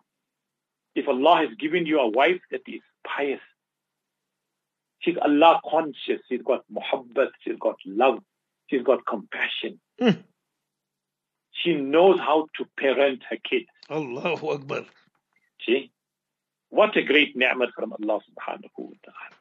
[0.94, 3.40] If Allah has given you a wife that is pious,
[5.00, 8.18] she's Allah conscious, she's got muhabbat, she's got love,
[8.68, 9.80] she's got compassion.
[9.98, 10.20] Hmm.
[11.61, 13.67] She knows how to parent her kids.
[13.89, 14.85] Allahu Akbar.
[15.65, 15.91] See?
[16.69, 19.35] What a great ni'mat from Allah subhanahu wa ta'ala.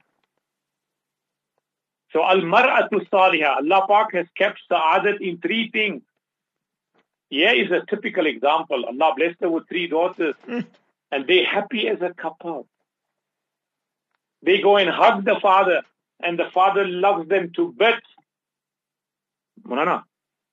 [2.12, 6.02] So al-mar'atu salihah, Allah Pak has kept sa'adat in three things.
[7.28, 8.84] Here is a typical example.
[8.86, 10.60] Allah blessed her with three daughters Hmm.
[11.12, 12.66] and they happy as a couple.
[14.42, 15.82] They go and hug the father
[16.20, 18.06] and the father loves them to bits.
[19.66, 20.04] Munana,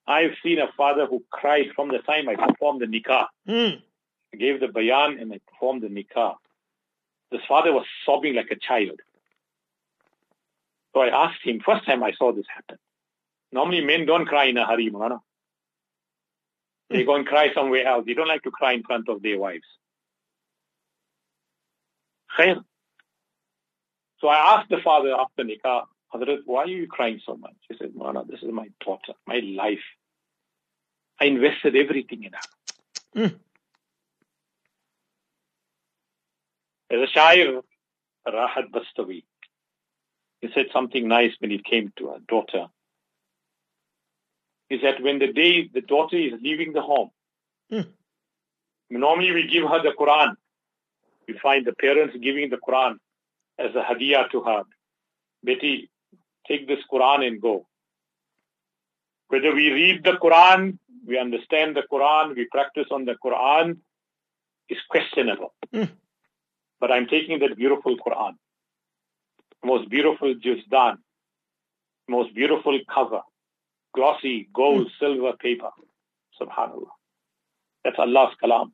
[0.06, 3.26] I've seen a father who cried from the time I performed the nikah.
[3.46, 3.80] Hmm.
[4.32, 6.34] I gave the bayan and I performed the nikah.
[7.30, 9.00] This father was sobbing like a child.
[10.94, 12.78] So I asked him, first time I saw this happen.
[13.52, 15.20] Normally men don't cry in a hurry, Mulana.
[16.88, 18.04] They go and cry somewhere else.
[18.06, 19.66] They don't like to cry in front of their wives.
[22.38, 22.62] Khair.
[24.20, 25.84] So I asked the father after nikah,
[26.16, 27.54] Hazrat, why are you crying so much?
[27.68, 29.84] He said, Mulana, this is my daughter, my life.
[31.20, 32.38] I invested everything in her.
[36.90, 37.62] There's a shair,
[38.28, 39.24] Rahat Bastawi.
[40.40, 42.66] He said something nice when it came to her daughter.
[44.70, 47.10] Is that when the day the daughter is leaving the home,
[47.70, 47.90] Hmm.
[48.90, 50.36] normally we give her the Quran.
[51.26, 52.98] We find the parents giving the Quran
[53.58, 54.62] as a hadiyah to her.
[55.42, 55.90] Betty,
[56.48, 57.66] take this Quran and go.
[59.28, 63.78] Whether we read the Quran, we understand the Quran, we practice on the Quran,
[64.68, 65.54] is questionable.
[65.72, 65.84] Hmm.
[66.80, 68.34] But I'm taking that beautiful Quran,
[69.64, 70.98] most beautiful Juzdan,
[72.08, 73.22] most beautiful cover,
[73.94, 75.70] glossy gold, silver paper.
[76.40, 76.92] Subhanallah.
[77.84, 78.72] That's Allah's kalam.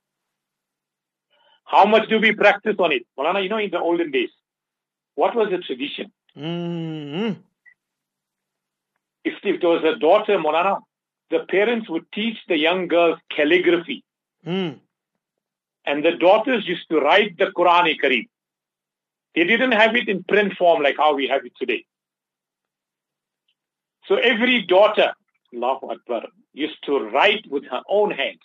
[1.64, 3.06] How much do we practice on it?
[3.18, 4.30] Malana, you know, in the olden days,
[5.14, 6.12] what was the tradition?
[6.36, 7.36] Mm.
[9.24, 10.80] If it was a daughter, Molana,
[11.30, 14.04] the parents would teach the young girls calligraphy.
[14.46, 14.80] Mm.
[15.84, 18.28] And the daughters used to write the Quran Kareem.
[19.34, 21.84] They didn't have it in print form like how we have it today.
[24.06, 25.14] So every daughter,
[25.54, 28.40] Allahu Akbar, used to write with her own hands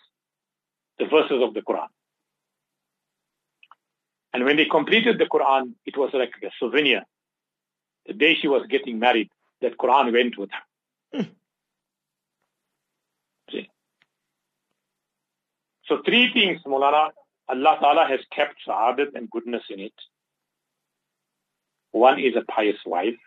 [0.99, 1.88] the verses of the Quran.
[4.34, 7.03] And when they completed the Quran, it was like a souvenir.
[8.05, 9.30] The day she was getting married,
[9.61, 10.66] that Quran went with her.
[13.51, 13.70] See?
[15.86, 17.09] So three things, Mulana,
[17.49, 19.93] Allah Ta'ala has kept sa'adat and goodness in it.
[21.91, 23.18] One is a pious wife.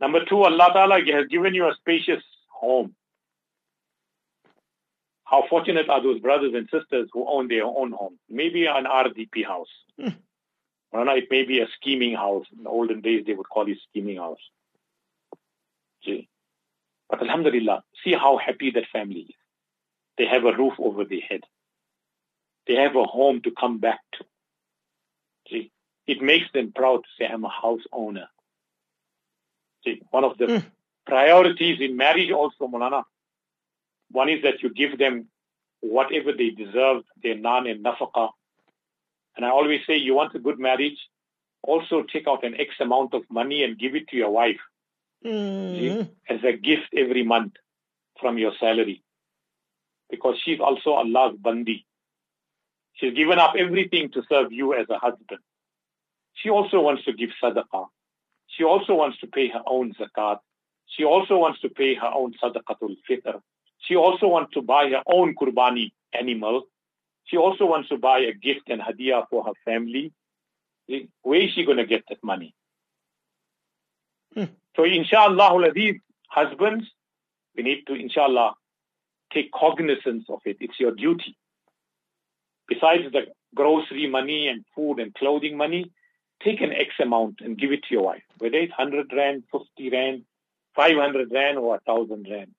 [0.00, 2.94] Number two, Allah Ta'ala has given you a spacious home.
[5.24, 8.18] How fortunate are those brothers and sisters who own their own home?
[8.28, 9.68] Maybe an RDP house.
[10.00, 10.08] Hmm.
[10.92, 12.46] Or it may be a scheming house.
[12.56, 14.40] In the olden days, they would call it scheming house.
[16.04, 16.28] See?
[17.10, 19.34] But Alhamdulillah, see how happy that family is.
[20.16, 21.42] They have a roof over their head.
[22.66, 24.24] They have a home to come back to.
[25.50, 25.72] See?
[26.06, 28.28] It makes them proud to say, I'm a house owner.
[29.84, 30.70] See, one of the Mm.
[31.06, 33.04] priorities in marriage also, Mulana,
[34.10, 35.28] one is that you give them
[35.80, 38.30] whatever they deserve, their nan and nafaqah.
[39.36, 40.98] And I always say, you want a good marriage,
[41.62, 44.60] also take out an X amount of money and give it to your wife
[45.24, 46.08] Mm.
[46.28, 47.52] as a gift every month
[48.20, 49.02] from your salary.
[50.08, 51.86] Because she's also Allah's bandi.
[52.94, 55.40] She's given up everything to serve you as a husband.
[56.34, 57.86] She also wants to give sadaqah.
[58.46, 60.38] She also wants to pay her own zakat.
[60.86, 63.40] She also wants to pay her own sadaqatul fitr.
[63.78, 66.64] She also wants to buy her own kurbani animal.
[67.24, 70.12] She also wants to buy a gift and hadiyah for her family.
[71.22, 72.54] Where is she going to get that money?
[74.34, 74.44] Hmm.
[74.76, 75.96] So inshallah, these
[76.28, 76.86] husbands,
[77.56, 78.54] we need to inshallah
[79.32, 80.56] take cognizance of it.
[80.60, 81.36] It's your duty.
[82.68, 85.90] Besides the grocery money and food and clothing money,
[86.42, 88.22] take an X amount and give it to your wife.
[88.38, 90.24] Whether it's 100 rand, 50 rand,
[90.76, 92.52] 500 rand or 1000 rand.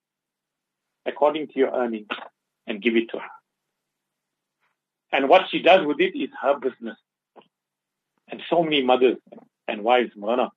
[1.05, 2.07] According to your earnings
[2.67, 3.29] and give it to her.
[5.11, 6.97] And what she does with it is her business.
[8.27, 9.17] And so many mothers
[9.67, 10.49] and wives, Mulana,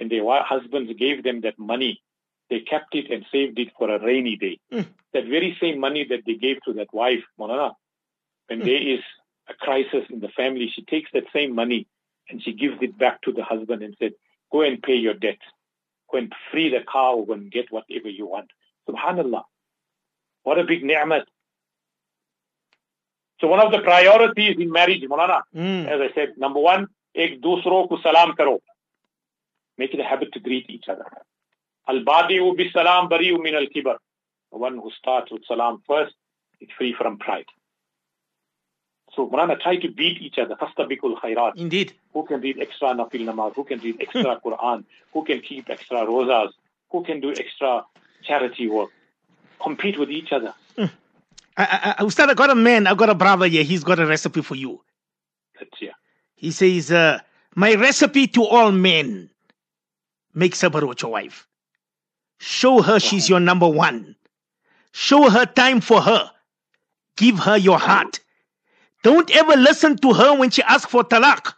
[0.00, 2.00] when their husbands gave them that money,
[2.48, 4.58] they kept it and saved it for a rainy day.
[4.72, 4.86] Mm.
[5.12, 7.74] That very same money that they gave to that wife, Mulana,
[8.48, 8.64] when Mm.
[8.64, 9.00] there is
[9.48, 11.86] a crisis in the family, she takes that same money
[12.28, 14.12] and she gives it back to the husband and said,
[14.50, 15.38] go and pay your debt.
[16.10, 18.50] Go and free the cow go and get whatever you want.
[18.88, 19.44] Subhanallah.
[20.42, 21.26] What a big ni'mat.
[23.40, 25.86] So one of the priorities in marriage, Mulana, Mm.
[25.88, 28.60] as I said, number one, ek dusro ko salam karo.
[29.80, 31.06] Make it a habit to greet each other.
[31.88, 33.96] Al badi'u bi salam bari'u min al kibar.
[34.52, 36.14] The one who starts with salam first
[36.60, 37.50] is free from pride.
[39.16, 40.54] So, Mulana, try to beat each other.
[40.56, 41.56] Fastabikul khairat.
[41.56, 41.94] Indeed.
[42.12, 43.54] Who can read extra nafil namaz?
[43.54, 44.84] Who can read extra Quran?
[45.14, 46.50] Who can keep extra rozas?
[46.90, 47.84] Who can do extra
[48.22, 48.90] charity work?
[49.62, 50.52] Compete with each other.
[50.78, 50.88] I,
[51.56, 53.64] I, I, Ustad, I got a man, I got a brother here.
[53.64, 54.80] He's got a recipe for you.
[55.58, 55.96] That's yeah.
[56.34, 57.18] He says, uh,
[57.54, 59.30] My recipe to all men
[60.34, 61.46] make with your wife.
[62.38, 64.16] Show her she's your number one.
[64.92, 66.30] Show her time for her.
[67.16, 68.20] Give her your heart.
[69.02, 71.52] Don't ever listen to her when she asks for talak.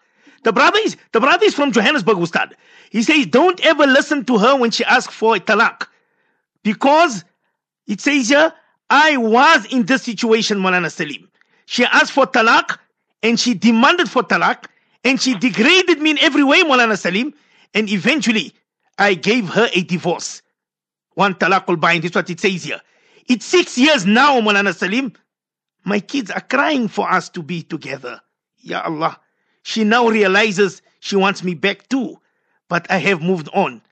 [0.44, 2.54] The brother is the brother is from Johannesburg, Ustad.
[2.90, 5.86] He says, Don't ever listen to her when she asks for talak.
[6.62, 7.24] Because
[7.86, 8.52] it says here,
[8.90, 11.28] I was in this situation, Malana Salim.
[11.66, 12.78] She asked for talak
[13.22, 14.66] and she demanded for talak
[15.04, 17.32] and she degraded me in every way, Malana Salim.
[17.74, 18.52] And eventually,
[18.98, 20.42] I gave her a divorce.
[21.14, 22.04] One talaq will bind.
[22.04, 22.80] This is what it says here.
[23.28, 25.12] It's six years now, Malana Salim.
[25.84, 28.20] My kids are crying for us to be together.
[28.58, 29.18] Ya Allah.
[29.62, 32.18] She now realizes she wants me back too,
[32.68, 33.82] but I have moved on.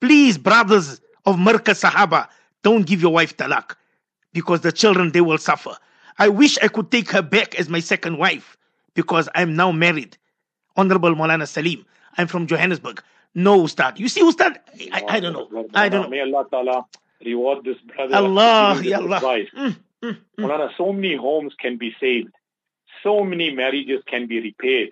[0.00, 2.28] Please, brothers of Markaz Sahaba,
[2.62, 3.74] don't give your wife talak
[4.32, 5.76] because the children they will suffer.
[6.18, 8.56] I wish I could take her back as my second wife
[8.94, 10.16] because I'm now married.
[10.76, 11.84] Honorable Maulana Salim,
[12.16, 13.02] I'm from Johannesburg.
[13.34, 13.98] No, Ustad.
[13.98, 14.58] You see, Ustad,
[14.92, 15.68] I, I don't know.
[15.74, 16.08] I don't know.
[16.08, 16.86] May Allah Ta'ala
[17.24, 18.14] reward this brother.
[18.16, 19.20] Allah, this Allah.
[19.20, 20.76] Mm, mm, mm.
[20.76, 22.32] So many homes can be saved.
[23.02, 24.90] So many marriages can be repaired.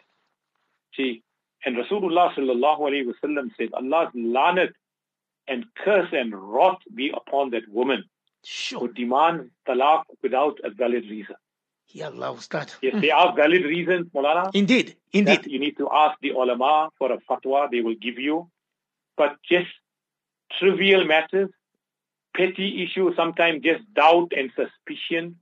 [0.96, 1.22] See,
[1.64, 4.72] and Rasulullah sallallahu alayhi wasallam said, Allah's lanat
[5.48, 8.04] and curse and wrath be upon that woman
[8.44, 8.80] Sure.
[8.80, 11.36] who demands talaq without a valid reason.
[11.94, 12.72] Ya Allah, Ustad.
[12.82, 14.50] Yes, there are valid reasons, Maulana.
[14.54, 15.46] Indeed, indeed.
[15.46, 18.48] you need to ask the ulama for a fatwa, they will give you.
[19.16, 19.68] But just
[20.58, 21.50] trivial matters,
[22.36, 25.36] petty issues, sometimes just doubt and suspicion.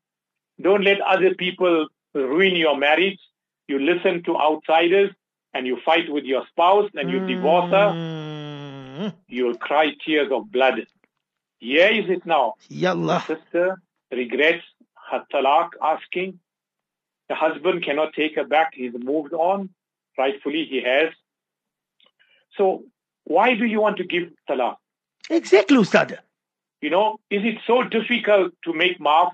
[0.61, 3.19] Don't let other people ruin your marriage.
[3.69, 5.11] You listen to outsiders
[5.55, 7.93] and you fight with your spouse and you divorce her,
[9.01, 10.87] Mm, you will cry tears of blood.
[11.59, 12.55] Here is it now.
[12.69, 13.25] Ya Allah.
[13.27, 13.81] Sister
[14.11, 14.65] regrets
[15.11, 16.39] her talaq asking.
[17.29, 18.71] The husband cannot take her back.
[18.75, 19.71] He's moved on.
[20.19, 21.11] Rightfully, he has.
[22.57, 22.85] So,
[23.25, 24.77] why do you want to give talaq?
[25.29, 26.19] Exactly, Ustad.
[26.83, 29.31] You know, is it so difficult to make maaf?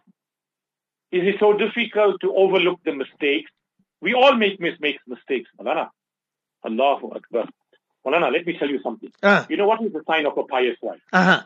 [1.12, 3.50] Is it so difficult to overlook the mistakes?
[4.02, 5.88] We all make mis- make mistakes, Malana.
[6.64, 7.46] Allahu Akbar.
[8.04, 9.10] Malana, let me tell you something.
[9.22, 11.00] Uh, You know what is the sign of a pious wife?
[11.12, 11.42] uh-huh,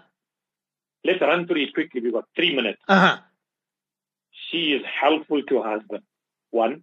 [1.04, 2.00] Let's run through it quickly.
[2.00, 2.80] We've got three minutes.
[2.88, 3.18] uh-huh.
[4.50, 6.02] She is helpful to her husband.
[6.50, 6.82] One,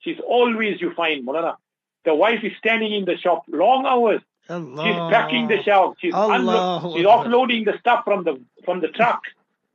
[0.00, 1.56] she's always, you find, Mulana,
[2.04, 4.20] the wife is standing in the shop long hours.
[4.48, 4.84] Allah.
[4.84, 5.96] She's packing the shelf.
[6.00, 9.22] She's, unlo- she's offloading the stuff from the from the truck.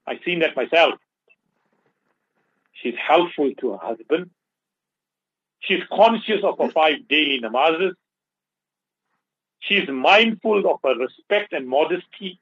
[0.07, 0.93] I've seen that myself.
[2.73, 4.29] She's helpful to her husband.
[5.59, 7.93] She's conscious of her five daily namazes.
[9.59, 12.39] She's mindful of her respect and modesty.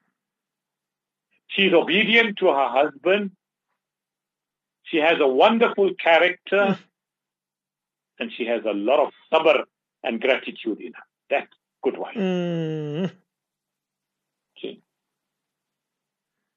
[1.48, 3.32] She's obedient to her husband.
[4.90, 6.78] She has a wonderful character.
[8.20, 9.64] and she has a lot of sabr
[10.04, 11.04] and gratitude in her.
[11.30, 11.52] That's
[11.84, 12.16] good wife.
[12.16, 13.12] Mm,
[14.62, 14.82] See.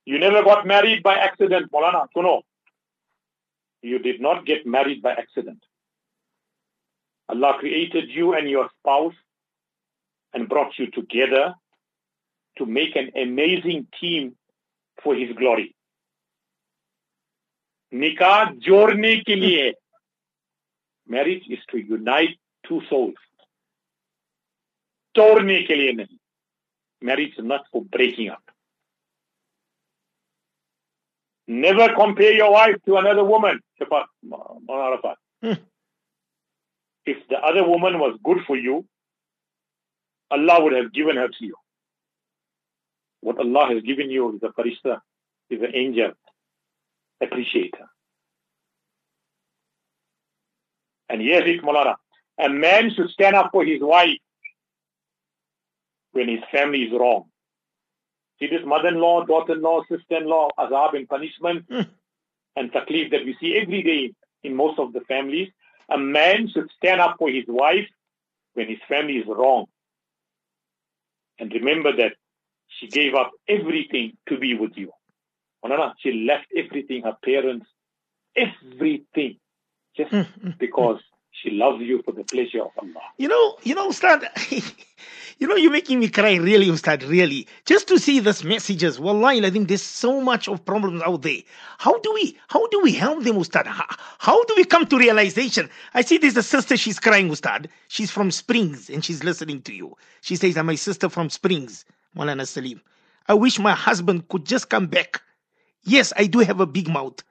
[0.05, 2.07] You never got married by accident, Molana.
[2.17, 2.43] Suno.
[3.83, 5.63] You did not get married by accident.
[7.29, 9.15] Allah created you and your spouse
[10.35, 11.55] and brought you together
[12.59, 14.35] to make an amazing team
[15.03, 15.75] for His glory.
[17.94, 19.74] निकाह जोड़ने के लिए
[21.10, 22.36] marriage is to unite
[22.68, 23.16] two souls
[25.16, 26.18] तोड़ने के लिए नहीं
[27.04, 28.44] marriage is not for breaking up
[31.48, 35.18] never compare your wife to another woman Shafat, Maulana Arafat.
[35.42, 35.54] Hmm.
[37.06, 38.86] if the other woman was good for you
[40.30, 41.56] Allah would have given her to you
[43.22, 45.00] what Allah has given you is a farishta
[45.50, 46.12] is an angel
[47.23, 47.87] appreciate her
[51.09, 51.95] and yes it Maulana
[52.39, 54.19] a man should stand up for his wife
[56.13, 57.25] when his family is wrong.
[58.39, 61.83] See this mother-in-law, daughter-in-law, sister-in-law, azab and punishment Hmm.
[62.57, 64.13] and taklif that we see every day
[64.43, 65.49] in most of the families.
[65.89, 67.89] A man should stand up for his wife
[68.55, 69.67] when his family is wrong.
[71.39, 72.15] And remember that
[72.69, 74.91] she gave up everything to be with you.
[75.63, 77.67] Manana, she left everything, her parents,
[78.37, 79.39] everything,
[79.97, 80.59] just mm, mm.
[80.59, 81.01] because
[81.31, 83.03] she loves you for the pleasure of Allah.
[83.17, 84.29] You know, you know, Ustad,
[85.39, 87.49] you know, you're making me cry, really, Ustad, really.
[87.65, 91.39] Just to see these messages, wallahi, I think there's so much of problems out there.
[91.79, 93.67] How do we, how do we help them, Ustad?
[93.67, 93.87] How,
[94.19, 95.71] how do we come to realization?
[95.95, 97.69] I see there's a sister, she's crying, Ustad.
[97.89, 99.97] She's from Springs and she's listening to you.
[100.21, 101.85] She says, I'm my sister from Springs,
[102.17, 102.81] Malana Salim.
[103.27, 105.23] I wish my husband could just come back.
[105.85, 107.23] Yes, I do have a big mouth.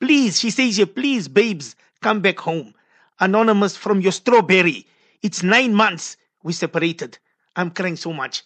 [0.00, 2.74] Please, she says here, please, babes, come back home.
[3.20, 4.86] Anonymous from your strawberry.
[5.22, 7.18] It's nine months we separated.
[7.56, 8.42] I'm crying so much.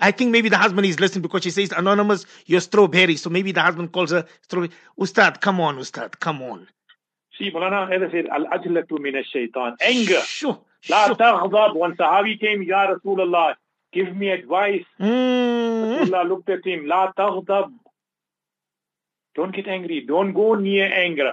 [0.00, 3.16] I think maybe the husband is listening because she says, Anonymous, you're strawberry.
[3.16, 4.72] So maybe the husband calls her strawberry.
[4.98, 6.66] Ustad, come on, Ustad, come on.
[7.38, 10.20] See, Mulana, as I said, al-ajlatu min shaitan Anger.
[10.20, 10.58] Sure.
[10.90, 11.16] La sure.
[11.16, 11.74] taghdab.
[11.76, 13.54] When Sahabi came, Ya Rasulullah,
[13.92, 14.84] give me advice.
[15.00, 16.86] Mm, Rasulullah looked at him.
[16.86, 17.72] La taghdab.
[19.34, 20.04] Don't get angry.
[20.06, 21.32] Don't go near anger.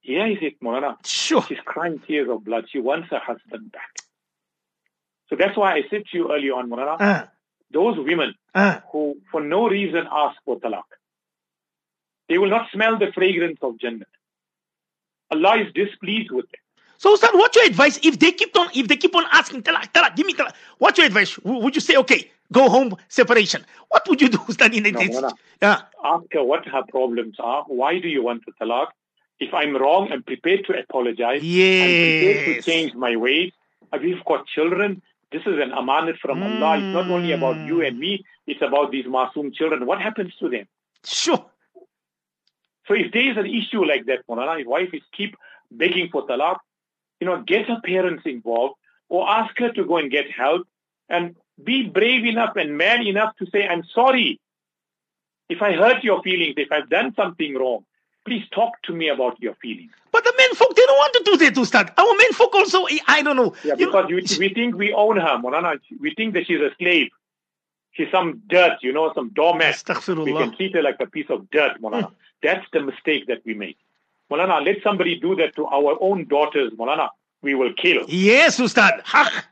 [0.00, 0.96] Here is it, Mulana.
[1.06, 1.42] sure.
[1.48, 2.64] She's crying tears of blood.
[2.70, 3.90] She wants her husband back.
[5.28, 7.26] So that's why I said to you earlier on, Mulana, Uh,
[7.72, 10.82] those women uh, who for no reason ask for talaq,
[12.28, 14.04] they will not smell the fragrance of Jannah.
[15.30, 16.60] Allah is displeased with them.
[16.98, 19.92] So, Ustad, what's your advice if they keep on if they keep on asking, talak,
[19.92, 20.52] talak, give me talak?
[20.78, 21.38] What's your advice?
[21.38, 23.64] Would you say, okay, go home, separation?
[23.88, 25.14] What would you do, Ustad, in that No, case?
[25.14, 25.30] no, no.
[25.60, 25.82] Yeah.
[26.04, 27.64] Ask her what her problems are.
[27.66, 28.88] Why do you want to talak?
[29.40, 31.42] If I'm wrong, I'm prepared to apologize.
[31.42, 33.52] I'm prepared to change my ways.
[34.00, 35.02] We've got children.
[35.32, 36.78] This is an amanat from Allah.
[36.78, 37.86] It's not only about you Mm.
[37.88, 38.24] and me.
[38.46, 39.86] It's about these masoom children.
[39.86, 40.66] What happens to them?
[41.04, 41.44] Sure.
[42.86, 45.36] So if there is an issue like that, Monana, his wife is keep
[45.70, 46.58] begging for talaq,
[47.20, 48.74] you know, get her parents involved
[49.08, 50.66] or ask her to go and get help
[51.08, 54.40] and be brave enough and man enough to say, I'm sorry.
[55.48, 57.84] If I hurt your feelings, if I've done something wrong,
[58.24, 59.92] please talk to me about your feelings.
[60.12, 61.92] But the men folk, they don't want to do that, Ustad.
[61.98, 63.54] Our men folk also, I don't know.
[63.64, 65.78] Yeah, You know- because we, we think we own her, Monana.
[66.00, 67.10] We think that she's a slave.
[67.92, 69.82] She's some dirt, you know, some doormat.
[70.08, 72.08] We can treat her like a piece of dirt, Molana.
[72.08, 72.14] Hmm.
[72.42, 73.76] That's the mistake that we make.
[74.30, 77.10] Molana, let somebody do that to our own daughters, Molana.
[77.42, 78.04] We will kill.
[78.08, 79.02] Yes, Ustad.
[79.04, 79.44] Haq.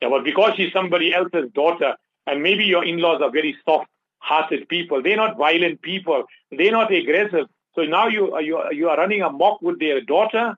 [0.00, 1.94] Yeah, but because she's somebody else's daughter,
[2.26, 7.46] and maybe your in-laws are very soft-hearted people, they're not violent people, they're not aggressive.
[7.74, 10.56] So now you are you, are- you are running a mock with their daughter.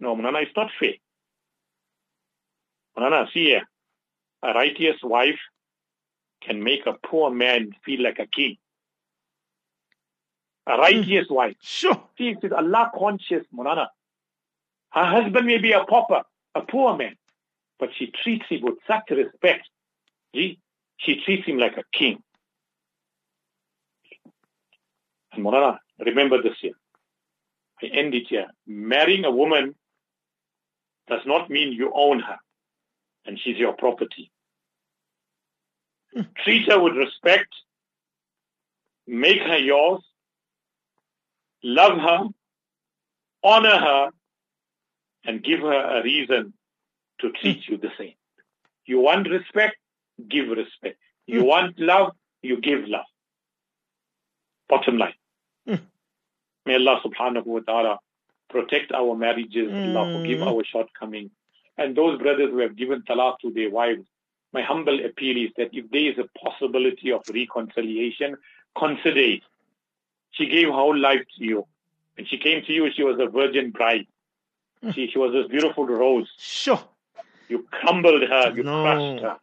[0.00, 0.94] No, Molana, it's not fair.
[2.96, 3.62] Molana, see here,
[4.42, 5.38] a righteous wife
[6.42, 8.56] can make a poor man feel like a king.
[10.66, 11.34] A righteous hmm.
[11.34, 11.56] wife.
[11.62, 12.02] Sure.
[12.16, 13.88] See, she's Allah conscious, Monana.
[14.90, 16.22] Her husband may be a pauper,
[16.54, 17.16] a poor man,
[17.78, 19.68] but she treats him with such respect.
[20.34, 20.58] See,
[20.96, 22.22] she treats him like a king.
[25.32, 26.74] And Monana, remember this here.
[27.82, 28.46] I end it here.
[28.66, 29.74] Marrying a woman
[31.08, 32.38] does not mean you own her
[33.26, 34.30] and she's your property.
[36.14, 36.22] Hmm.
[36.44, 37.52] Treat her with respect.
[39.06, 40.02] Make her yours
[41.64, 42.28] love her,
[43.42, 44.10] honor her,
[45.24, 46.52] and give her a reason
[47.20, 48.14] to treat you the same.
[48.86, 49.76] You want respect,
[50.28, 50.98] give respect.
[51.26, 51.46] You Mm.
[51.46, 52.12] want love,
[52.42, 53.06] you give love.
[54.68, 55.14] Bottom line.
[55.68, 55.80] Mm.
[56.66, 57.98] May Allah subhanahu wa ta'ala
[58.48, 60.46] protect our marriages, Allah forgive Mm.
[60.48, 61.30] our shortcomings.
[61.76, 64.06] And those brothers who have given talaq to their wives,
[64.52, 68.36] my humble appeal is that if there is a possibility of reconciliation,
[68.78, 69.42] consider it.
[70.32, 71.66] She gave her whole life to you.
[72.16, 74.06] When she came to you, she was a virgin bride.
[74.94, 76.30] She, she was this beautiful rose.
[76.38, 76.78] Sure.
[77.48, 78.82] You crumbled her, you No.
[78.82, 79.36] crushed her.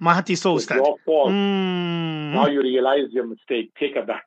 [0.00, 1.30] Mahati so, It your fault.
[1.30, 2.32] Mm.
[2.32, 3.72] Now you realize your mistake.
[3.78, 4.24] Take her back.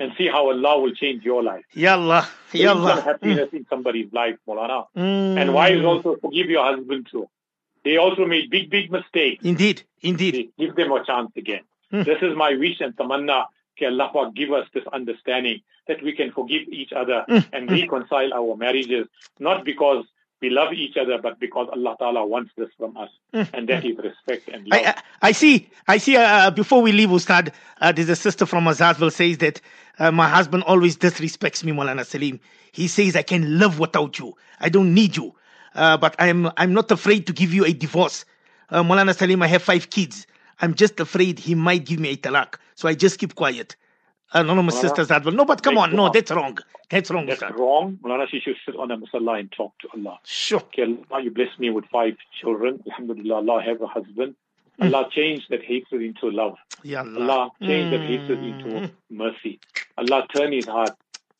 [0.00, 1.64] And see how Allah will change your life.
[1.74, 2.22] Yallah.
[2.52, 2.96] Some Yallah.
[2.98, 3.04] Mm.
[3.04, 4.86] happiness in somebody's life, Molana.
[4.96, 5.36] Mm.
[5.40, 7.28] And wives also forgive your husband too.
[7.84, 9.44] They also made big, big mistakes.
[9.44, 9.82] Indeed.
[10.02, 10.50] Indeed.
[10.58, 11.62] Give them a chance again.
[11.90, 12.02] Hmm.
[12.02, 13.46] This is my wish and tamanna.
[13.80, 17.38] Allah Pak give us this understanding that we can forgive each other Hmm.
[17.52, 19.06] and reconcile our marriages,
[19.38, 20.04] not because
[20.40, 23.10] we love each other, but because Allah Ta'ala wants this from us.
[23.34, 23.42] Hmm.
[23.52, 24.80] And that is respect and love.
[24.80, 25.68] I, I, I see.
[25.86, 26.16] I see.
[26.16, 29.60] Uh, before we leave, Ustad, uh, there's a sister from Azaadville who says that
[29.98, 32.40] uh, my husband always disrespects me, Molana Salim.
[32.72, 34.36] He says I can live without you.
[34.60, 35.34] I don't need you.
[35.74, 38.24] Uh, but I'm I'm not afraid to give you a divorce.
[38.70, 40.26] Uh, Salim, I have five kids.
[40.60, 42.56] I'm just afraid he might give me a talak.
[42.74, 43.76] So I just keep quiet.
[44.32, 45.34] Anonymous Molana, sister Azaadville.
[45.34, 45.94] No, but come on.
[45.96, 46.58] No, that's wrong.
[46.90, 47.58] That's wrong, That's Ustad.
[47.58, 47.98] wrong.
[48.02, 50.18] Mulana, she should sit on a musalla and talk to Allah.
[50.24, 50.60] Sure.
[50.60, 52.82] Okay, Allah, you bless me with five children.
[52.86, 54.34] Alhamdulillah, Allah have a husband.
[54.78, 54.84] Hmm.
[54.94, 56.56] Allah change that hatred into love.
[56.84, 57.20] Yallah.
[57.20, 58.60] Allah change that hatred Mm.
[58.60, 59.58] into mercy.
[59.96, 60.94] Allah turn his heart.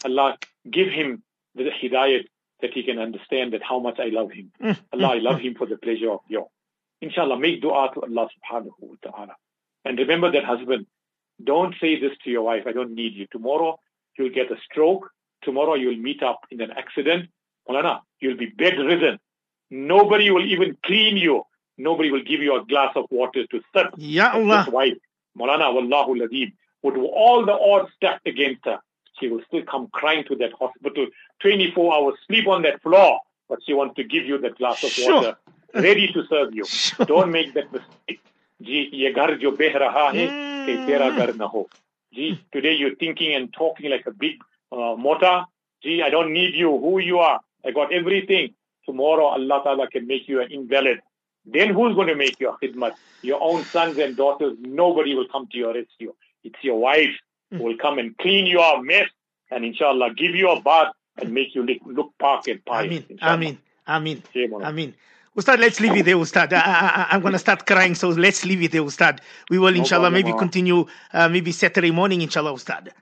[0.04, 0.36] Allah
[0.70, 1.22] give him
[1.54, 2.24] the hidayat
[2.60, 4.50] that he can understand that how much I love him.
[4.60, 4.76] Mm.
[4.92, 6.46] Allah, I love him for the pleasure of you.
[7.00, 9.36] Inshallah, make dua to Allah subhanahu wa ta'ala.
[9.84, 10.86] And remember that husband,
[11.42, 13.26] don't say this to your wife, I don't need you.
[13.30, 13.78] Tomorrow
[14.16, 15.10] you'll get a stroke.
[15.42, 17.30] Tomorrow you'll meet up in an accident.
[17.68, 19.18] Mulana, you'll be bedridden.
[19.70, 21.44] Nobody will even clean you.
[21.76, 23.88] Nobody will give you a glass of water to sip.
[23.98, 24.64] Ya Allah.
[24.64, 24.98] This wife,
[25.38, 28.78] Maulana Wallahu Ladib, would all the odds stacked against her,
[29.20, 31.06] she will still come crying to that hospital,
[31.40, 34.90] 24 hours, sleep on that floor, but she wants to give you that glass of
[34.90, 35.14] Sure.
[35.14, 35.36] water,
[35.74, 36.64] ready to serve you.
[36.66, 37.06] Sure.
[37.06, 38.20] Don't make that mistake.
[38.61, 40.27] जी ये घर जो बह रहा है
[40.65, 41.69] कि तेरा घर न हो
[42.15, 45.45] जी today you're thinking and talking like a big uh, mortar
[45.85, 48.53] gee I don't need you who you are I got everything
[48.85, 51.01] tomorrow Allah Ta'ala can make you an invalid
[51.45, 55.27] then who's going to make you a khidmat your own sons and daughters nobody will
[55.35, 57.15] come to your rescue it's your wife
[57.51, 59.09] who will come and clean your mess
[59.51, 63.05] and inshallah give you a bath and make you look, look park and pious Amin.
[63.09, 63.33] inshallah.
[63.33, 64.23] Amin.
[64.63, 64.93] Amin.
[65.42, 65.60] Shame on us.
[65.60, 65.60] Amin.
[65.60, 66.52] Ustad, let's leave it there, Ustad.
[66.52, 69.20] I, I'm going to start crying, so let's leave it there, Ustad.
[69.50, 72.92] We will, inshallah, maybe continue uh, maybe Saturday morning, inshallah, Ustad.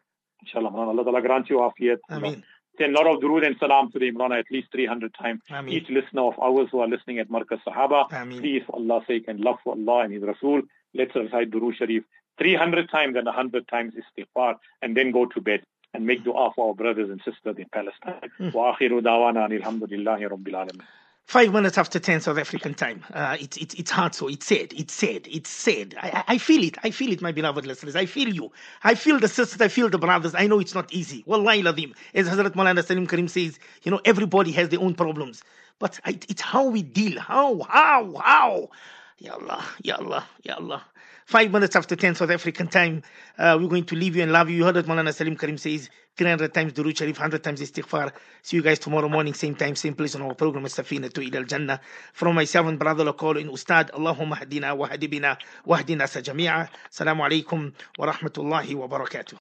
[0.43, 2.45] inshallah Allah Ta'ala grant you afiyat Amin.
[2.79, 5.41] Send a lot of durood and salam to the Imran at least 300 times.
[5.51, 5.75] Ameen.
[5.75, 8.41] Each listener of ours who are listening at Markaz Sahaba, Ameen.
[8.41, 10.63] please, for Allah's sake and love for Allah and His Rasul,
[10.95, 12.05] let's recite Durood Sharif
[12.39, 15.63] 300 times and 100 times istighfar and then go to bed
[15.95, 18.31] and make dua for our brothers and sisters in Palestine.
[18.53, 20.83] Wa akhiru dawana anil hamdulillahi rabbil alamin.
[21.27, 23.05] Five minutes after 10 South African time.
[23.13, 24.29] Uh, it's it's it's hard so.
[24.29, 24.73] It's said.
[24.77, 25.27] It's said.
[25.29, 25.97] It's said.
[26.01, 26.77] I, I feel it.
[26.85, 27.97] I feel it, my beloved listeners.
[27.97, 28.53] I feel you.
[28.85, 29.61] I feel the sisters.
[29.61, 30.37] I feel the brothers.
[30.37, 31.25] I know it's not easy.
[31.27, 31.95] Wallahi ladhim.
[32.15, 35.43] As Hazrat Maulana Salim Karim says, you know, everybody has their own problems.
[35.81, 37.19] But it's how we deal.
[37.19, 37.61] How?
[37.69, 38.15] How?
[38.23, 38.71] How?
[39.19, 39.65] Ya Allah.
[39.83, 40.25] Ya Allah.
[40.45, 40.85] Ya Allah.
[41.27, 43.03] Five minutes after 10 South African time,
[43.37, 44.59] uh, we're going to leave you and love you.
[44.59, 48.13] You heard what Malana Salim Karim says 300 times Durood Sharif, 100 times Istighfar.
[48.43, 51.45] See you guys tomorrow morning, same time, same place on our program, Safina to Ila
[51.45, 51.81] Jannah.
[52.13, 56.69] From myself and brother Lokolo in Ustad, Allahumma hadina wa hadibina wa hadina sa jami'a.
[56.93, 59.35] Assalamu alaikum wa rahmatullahi wa barakatuh.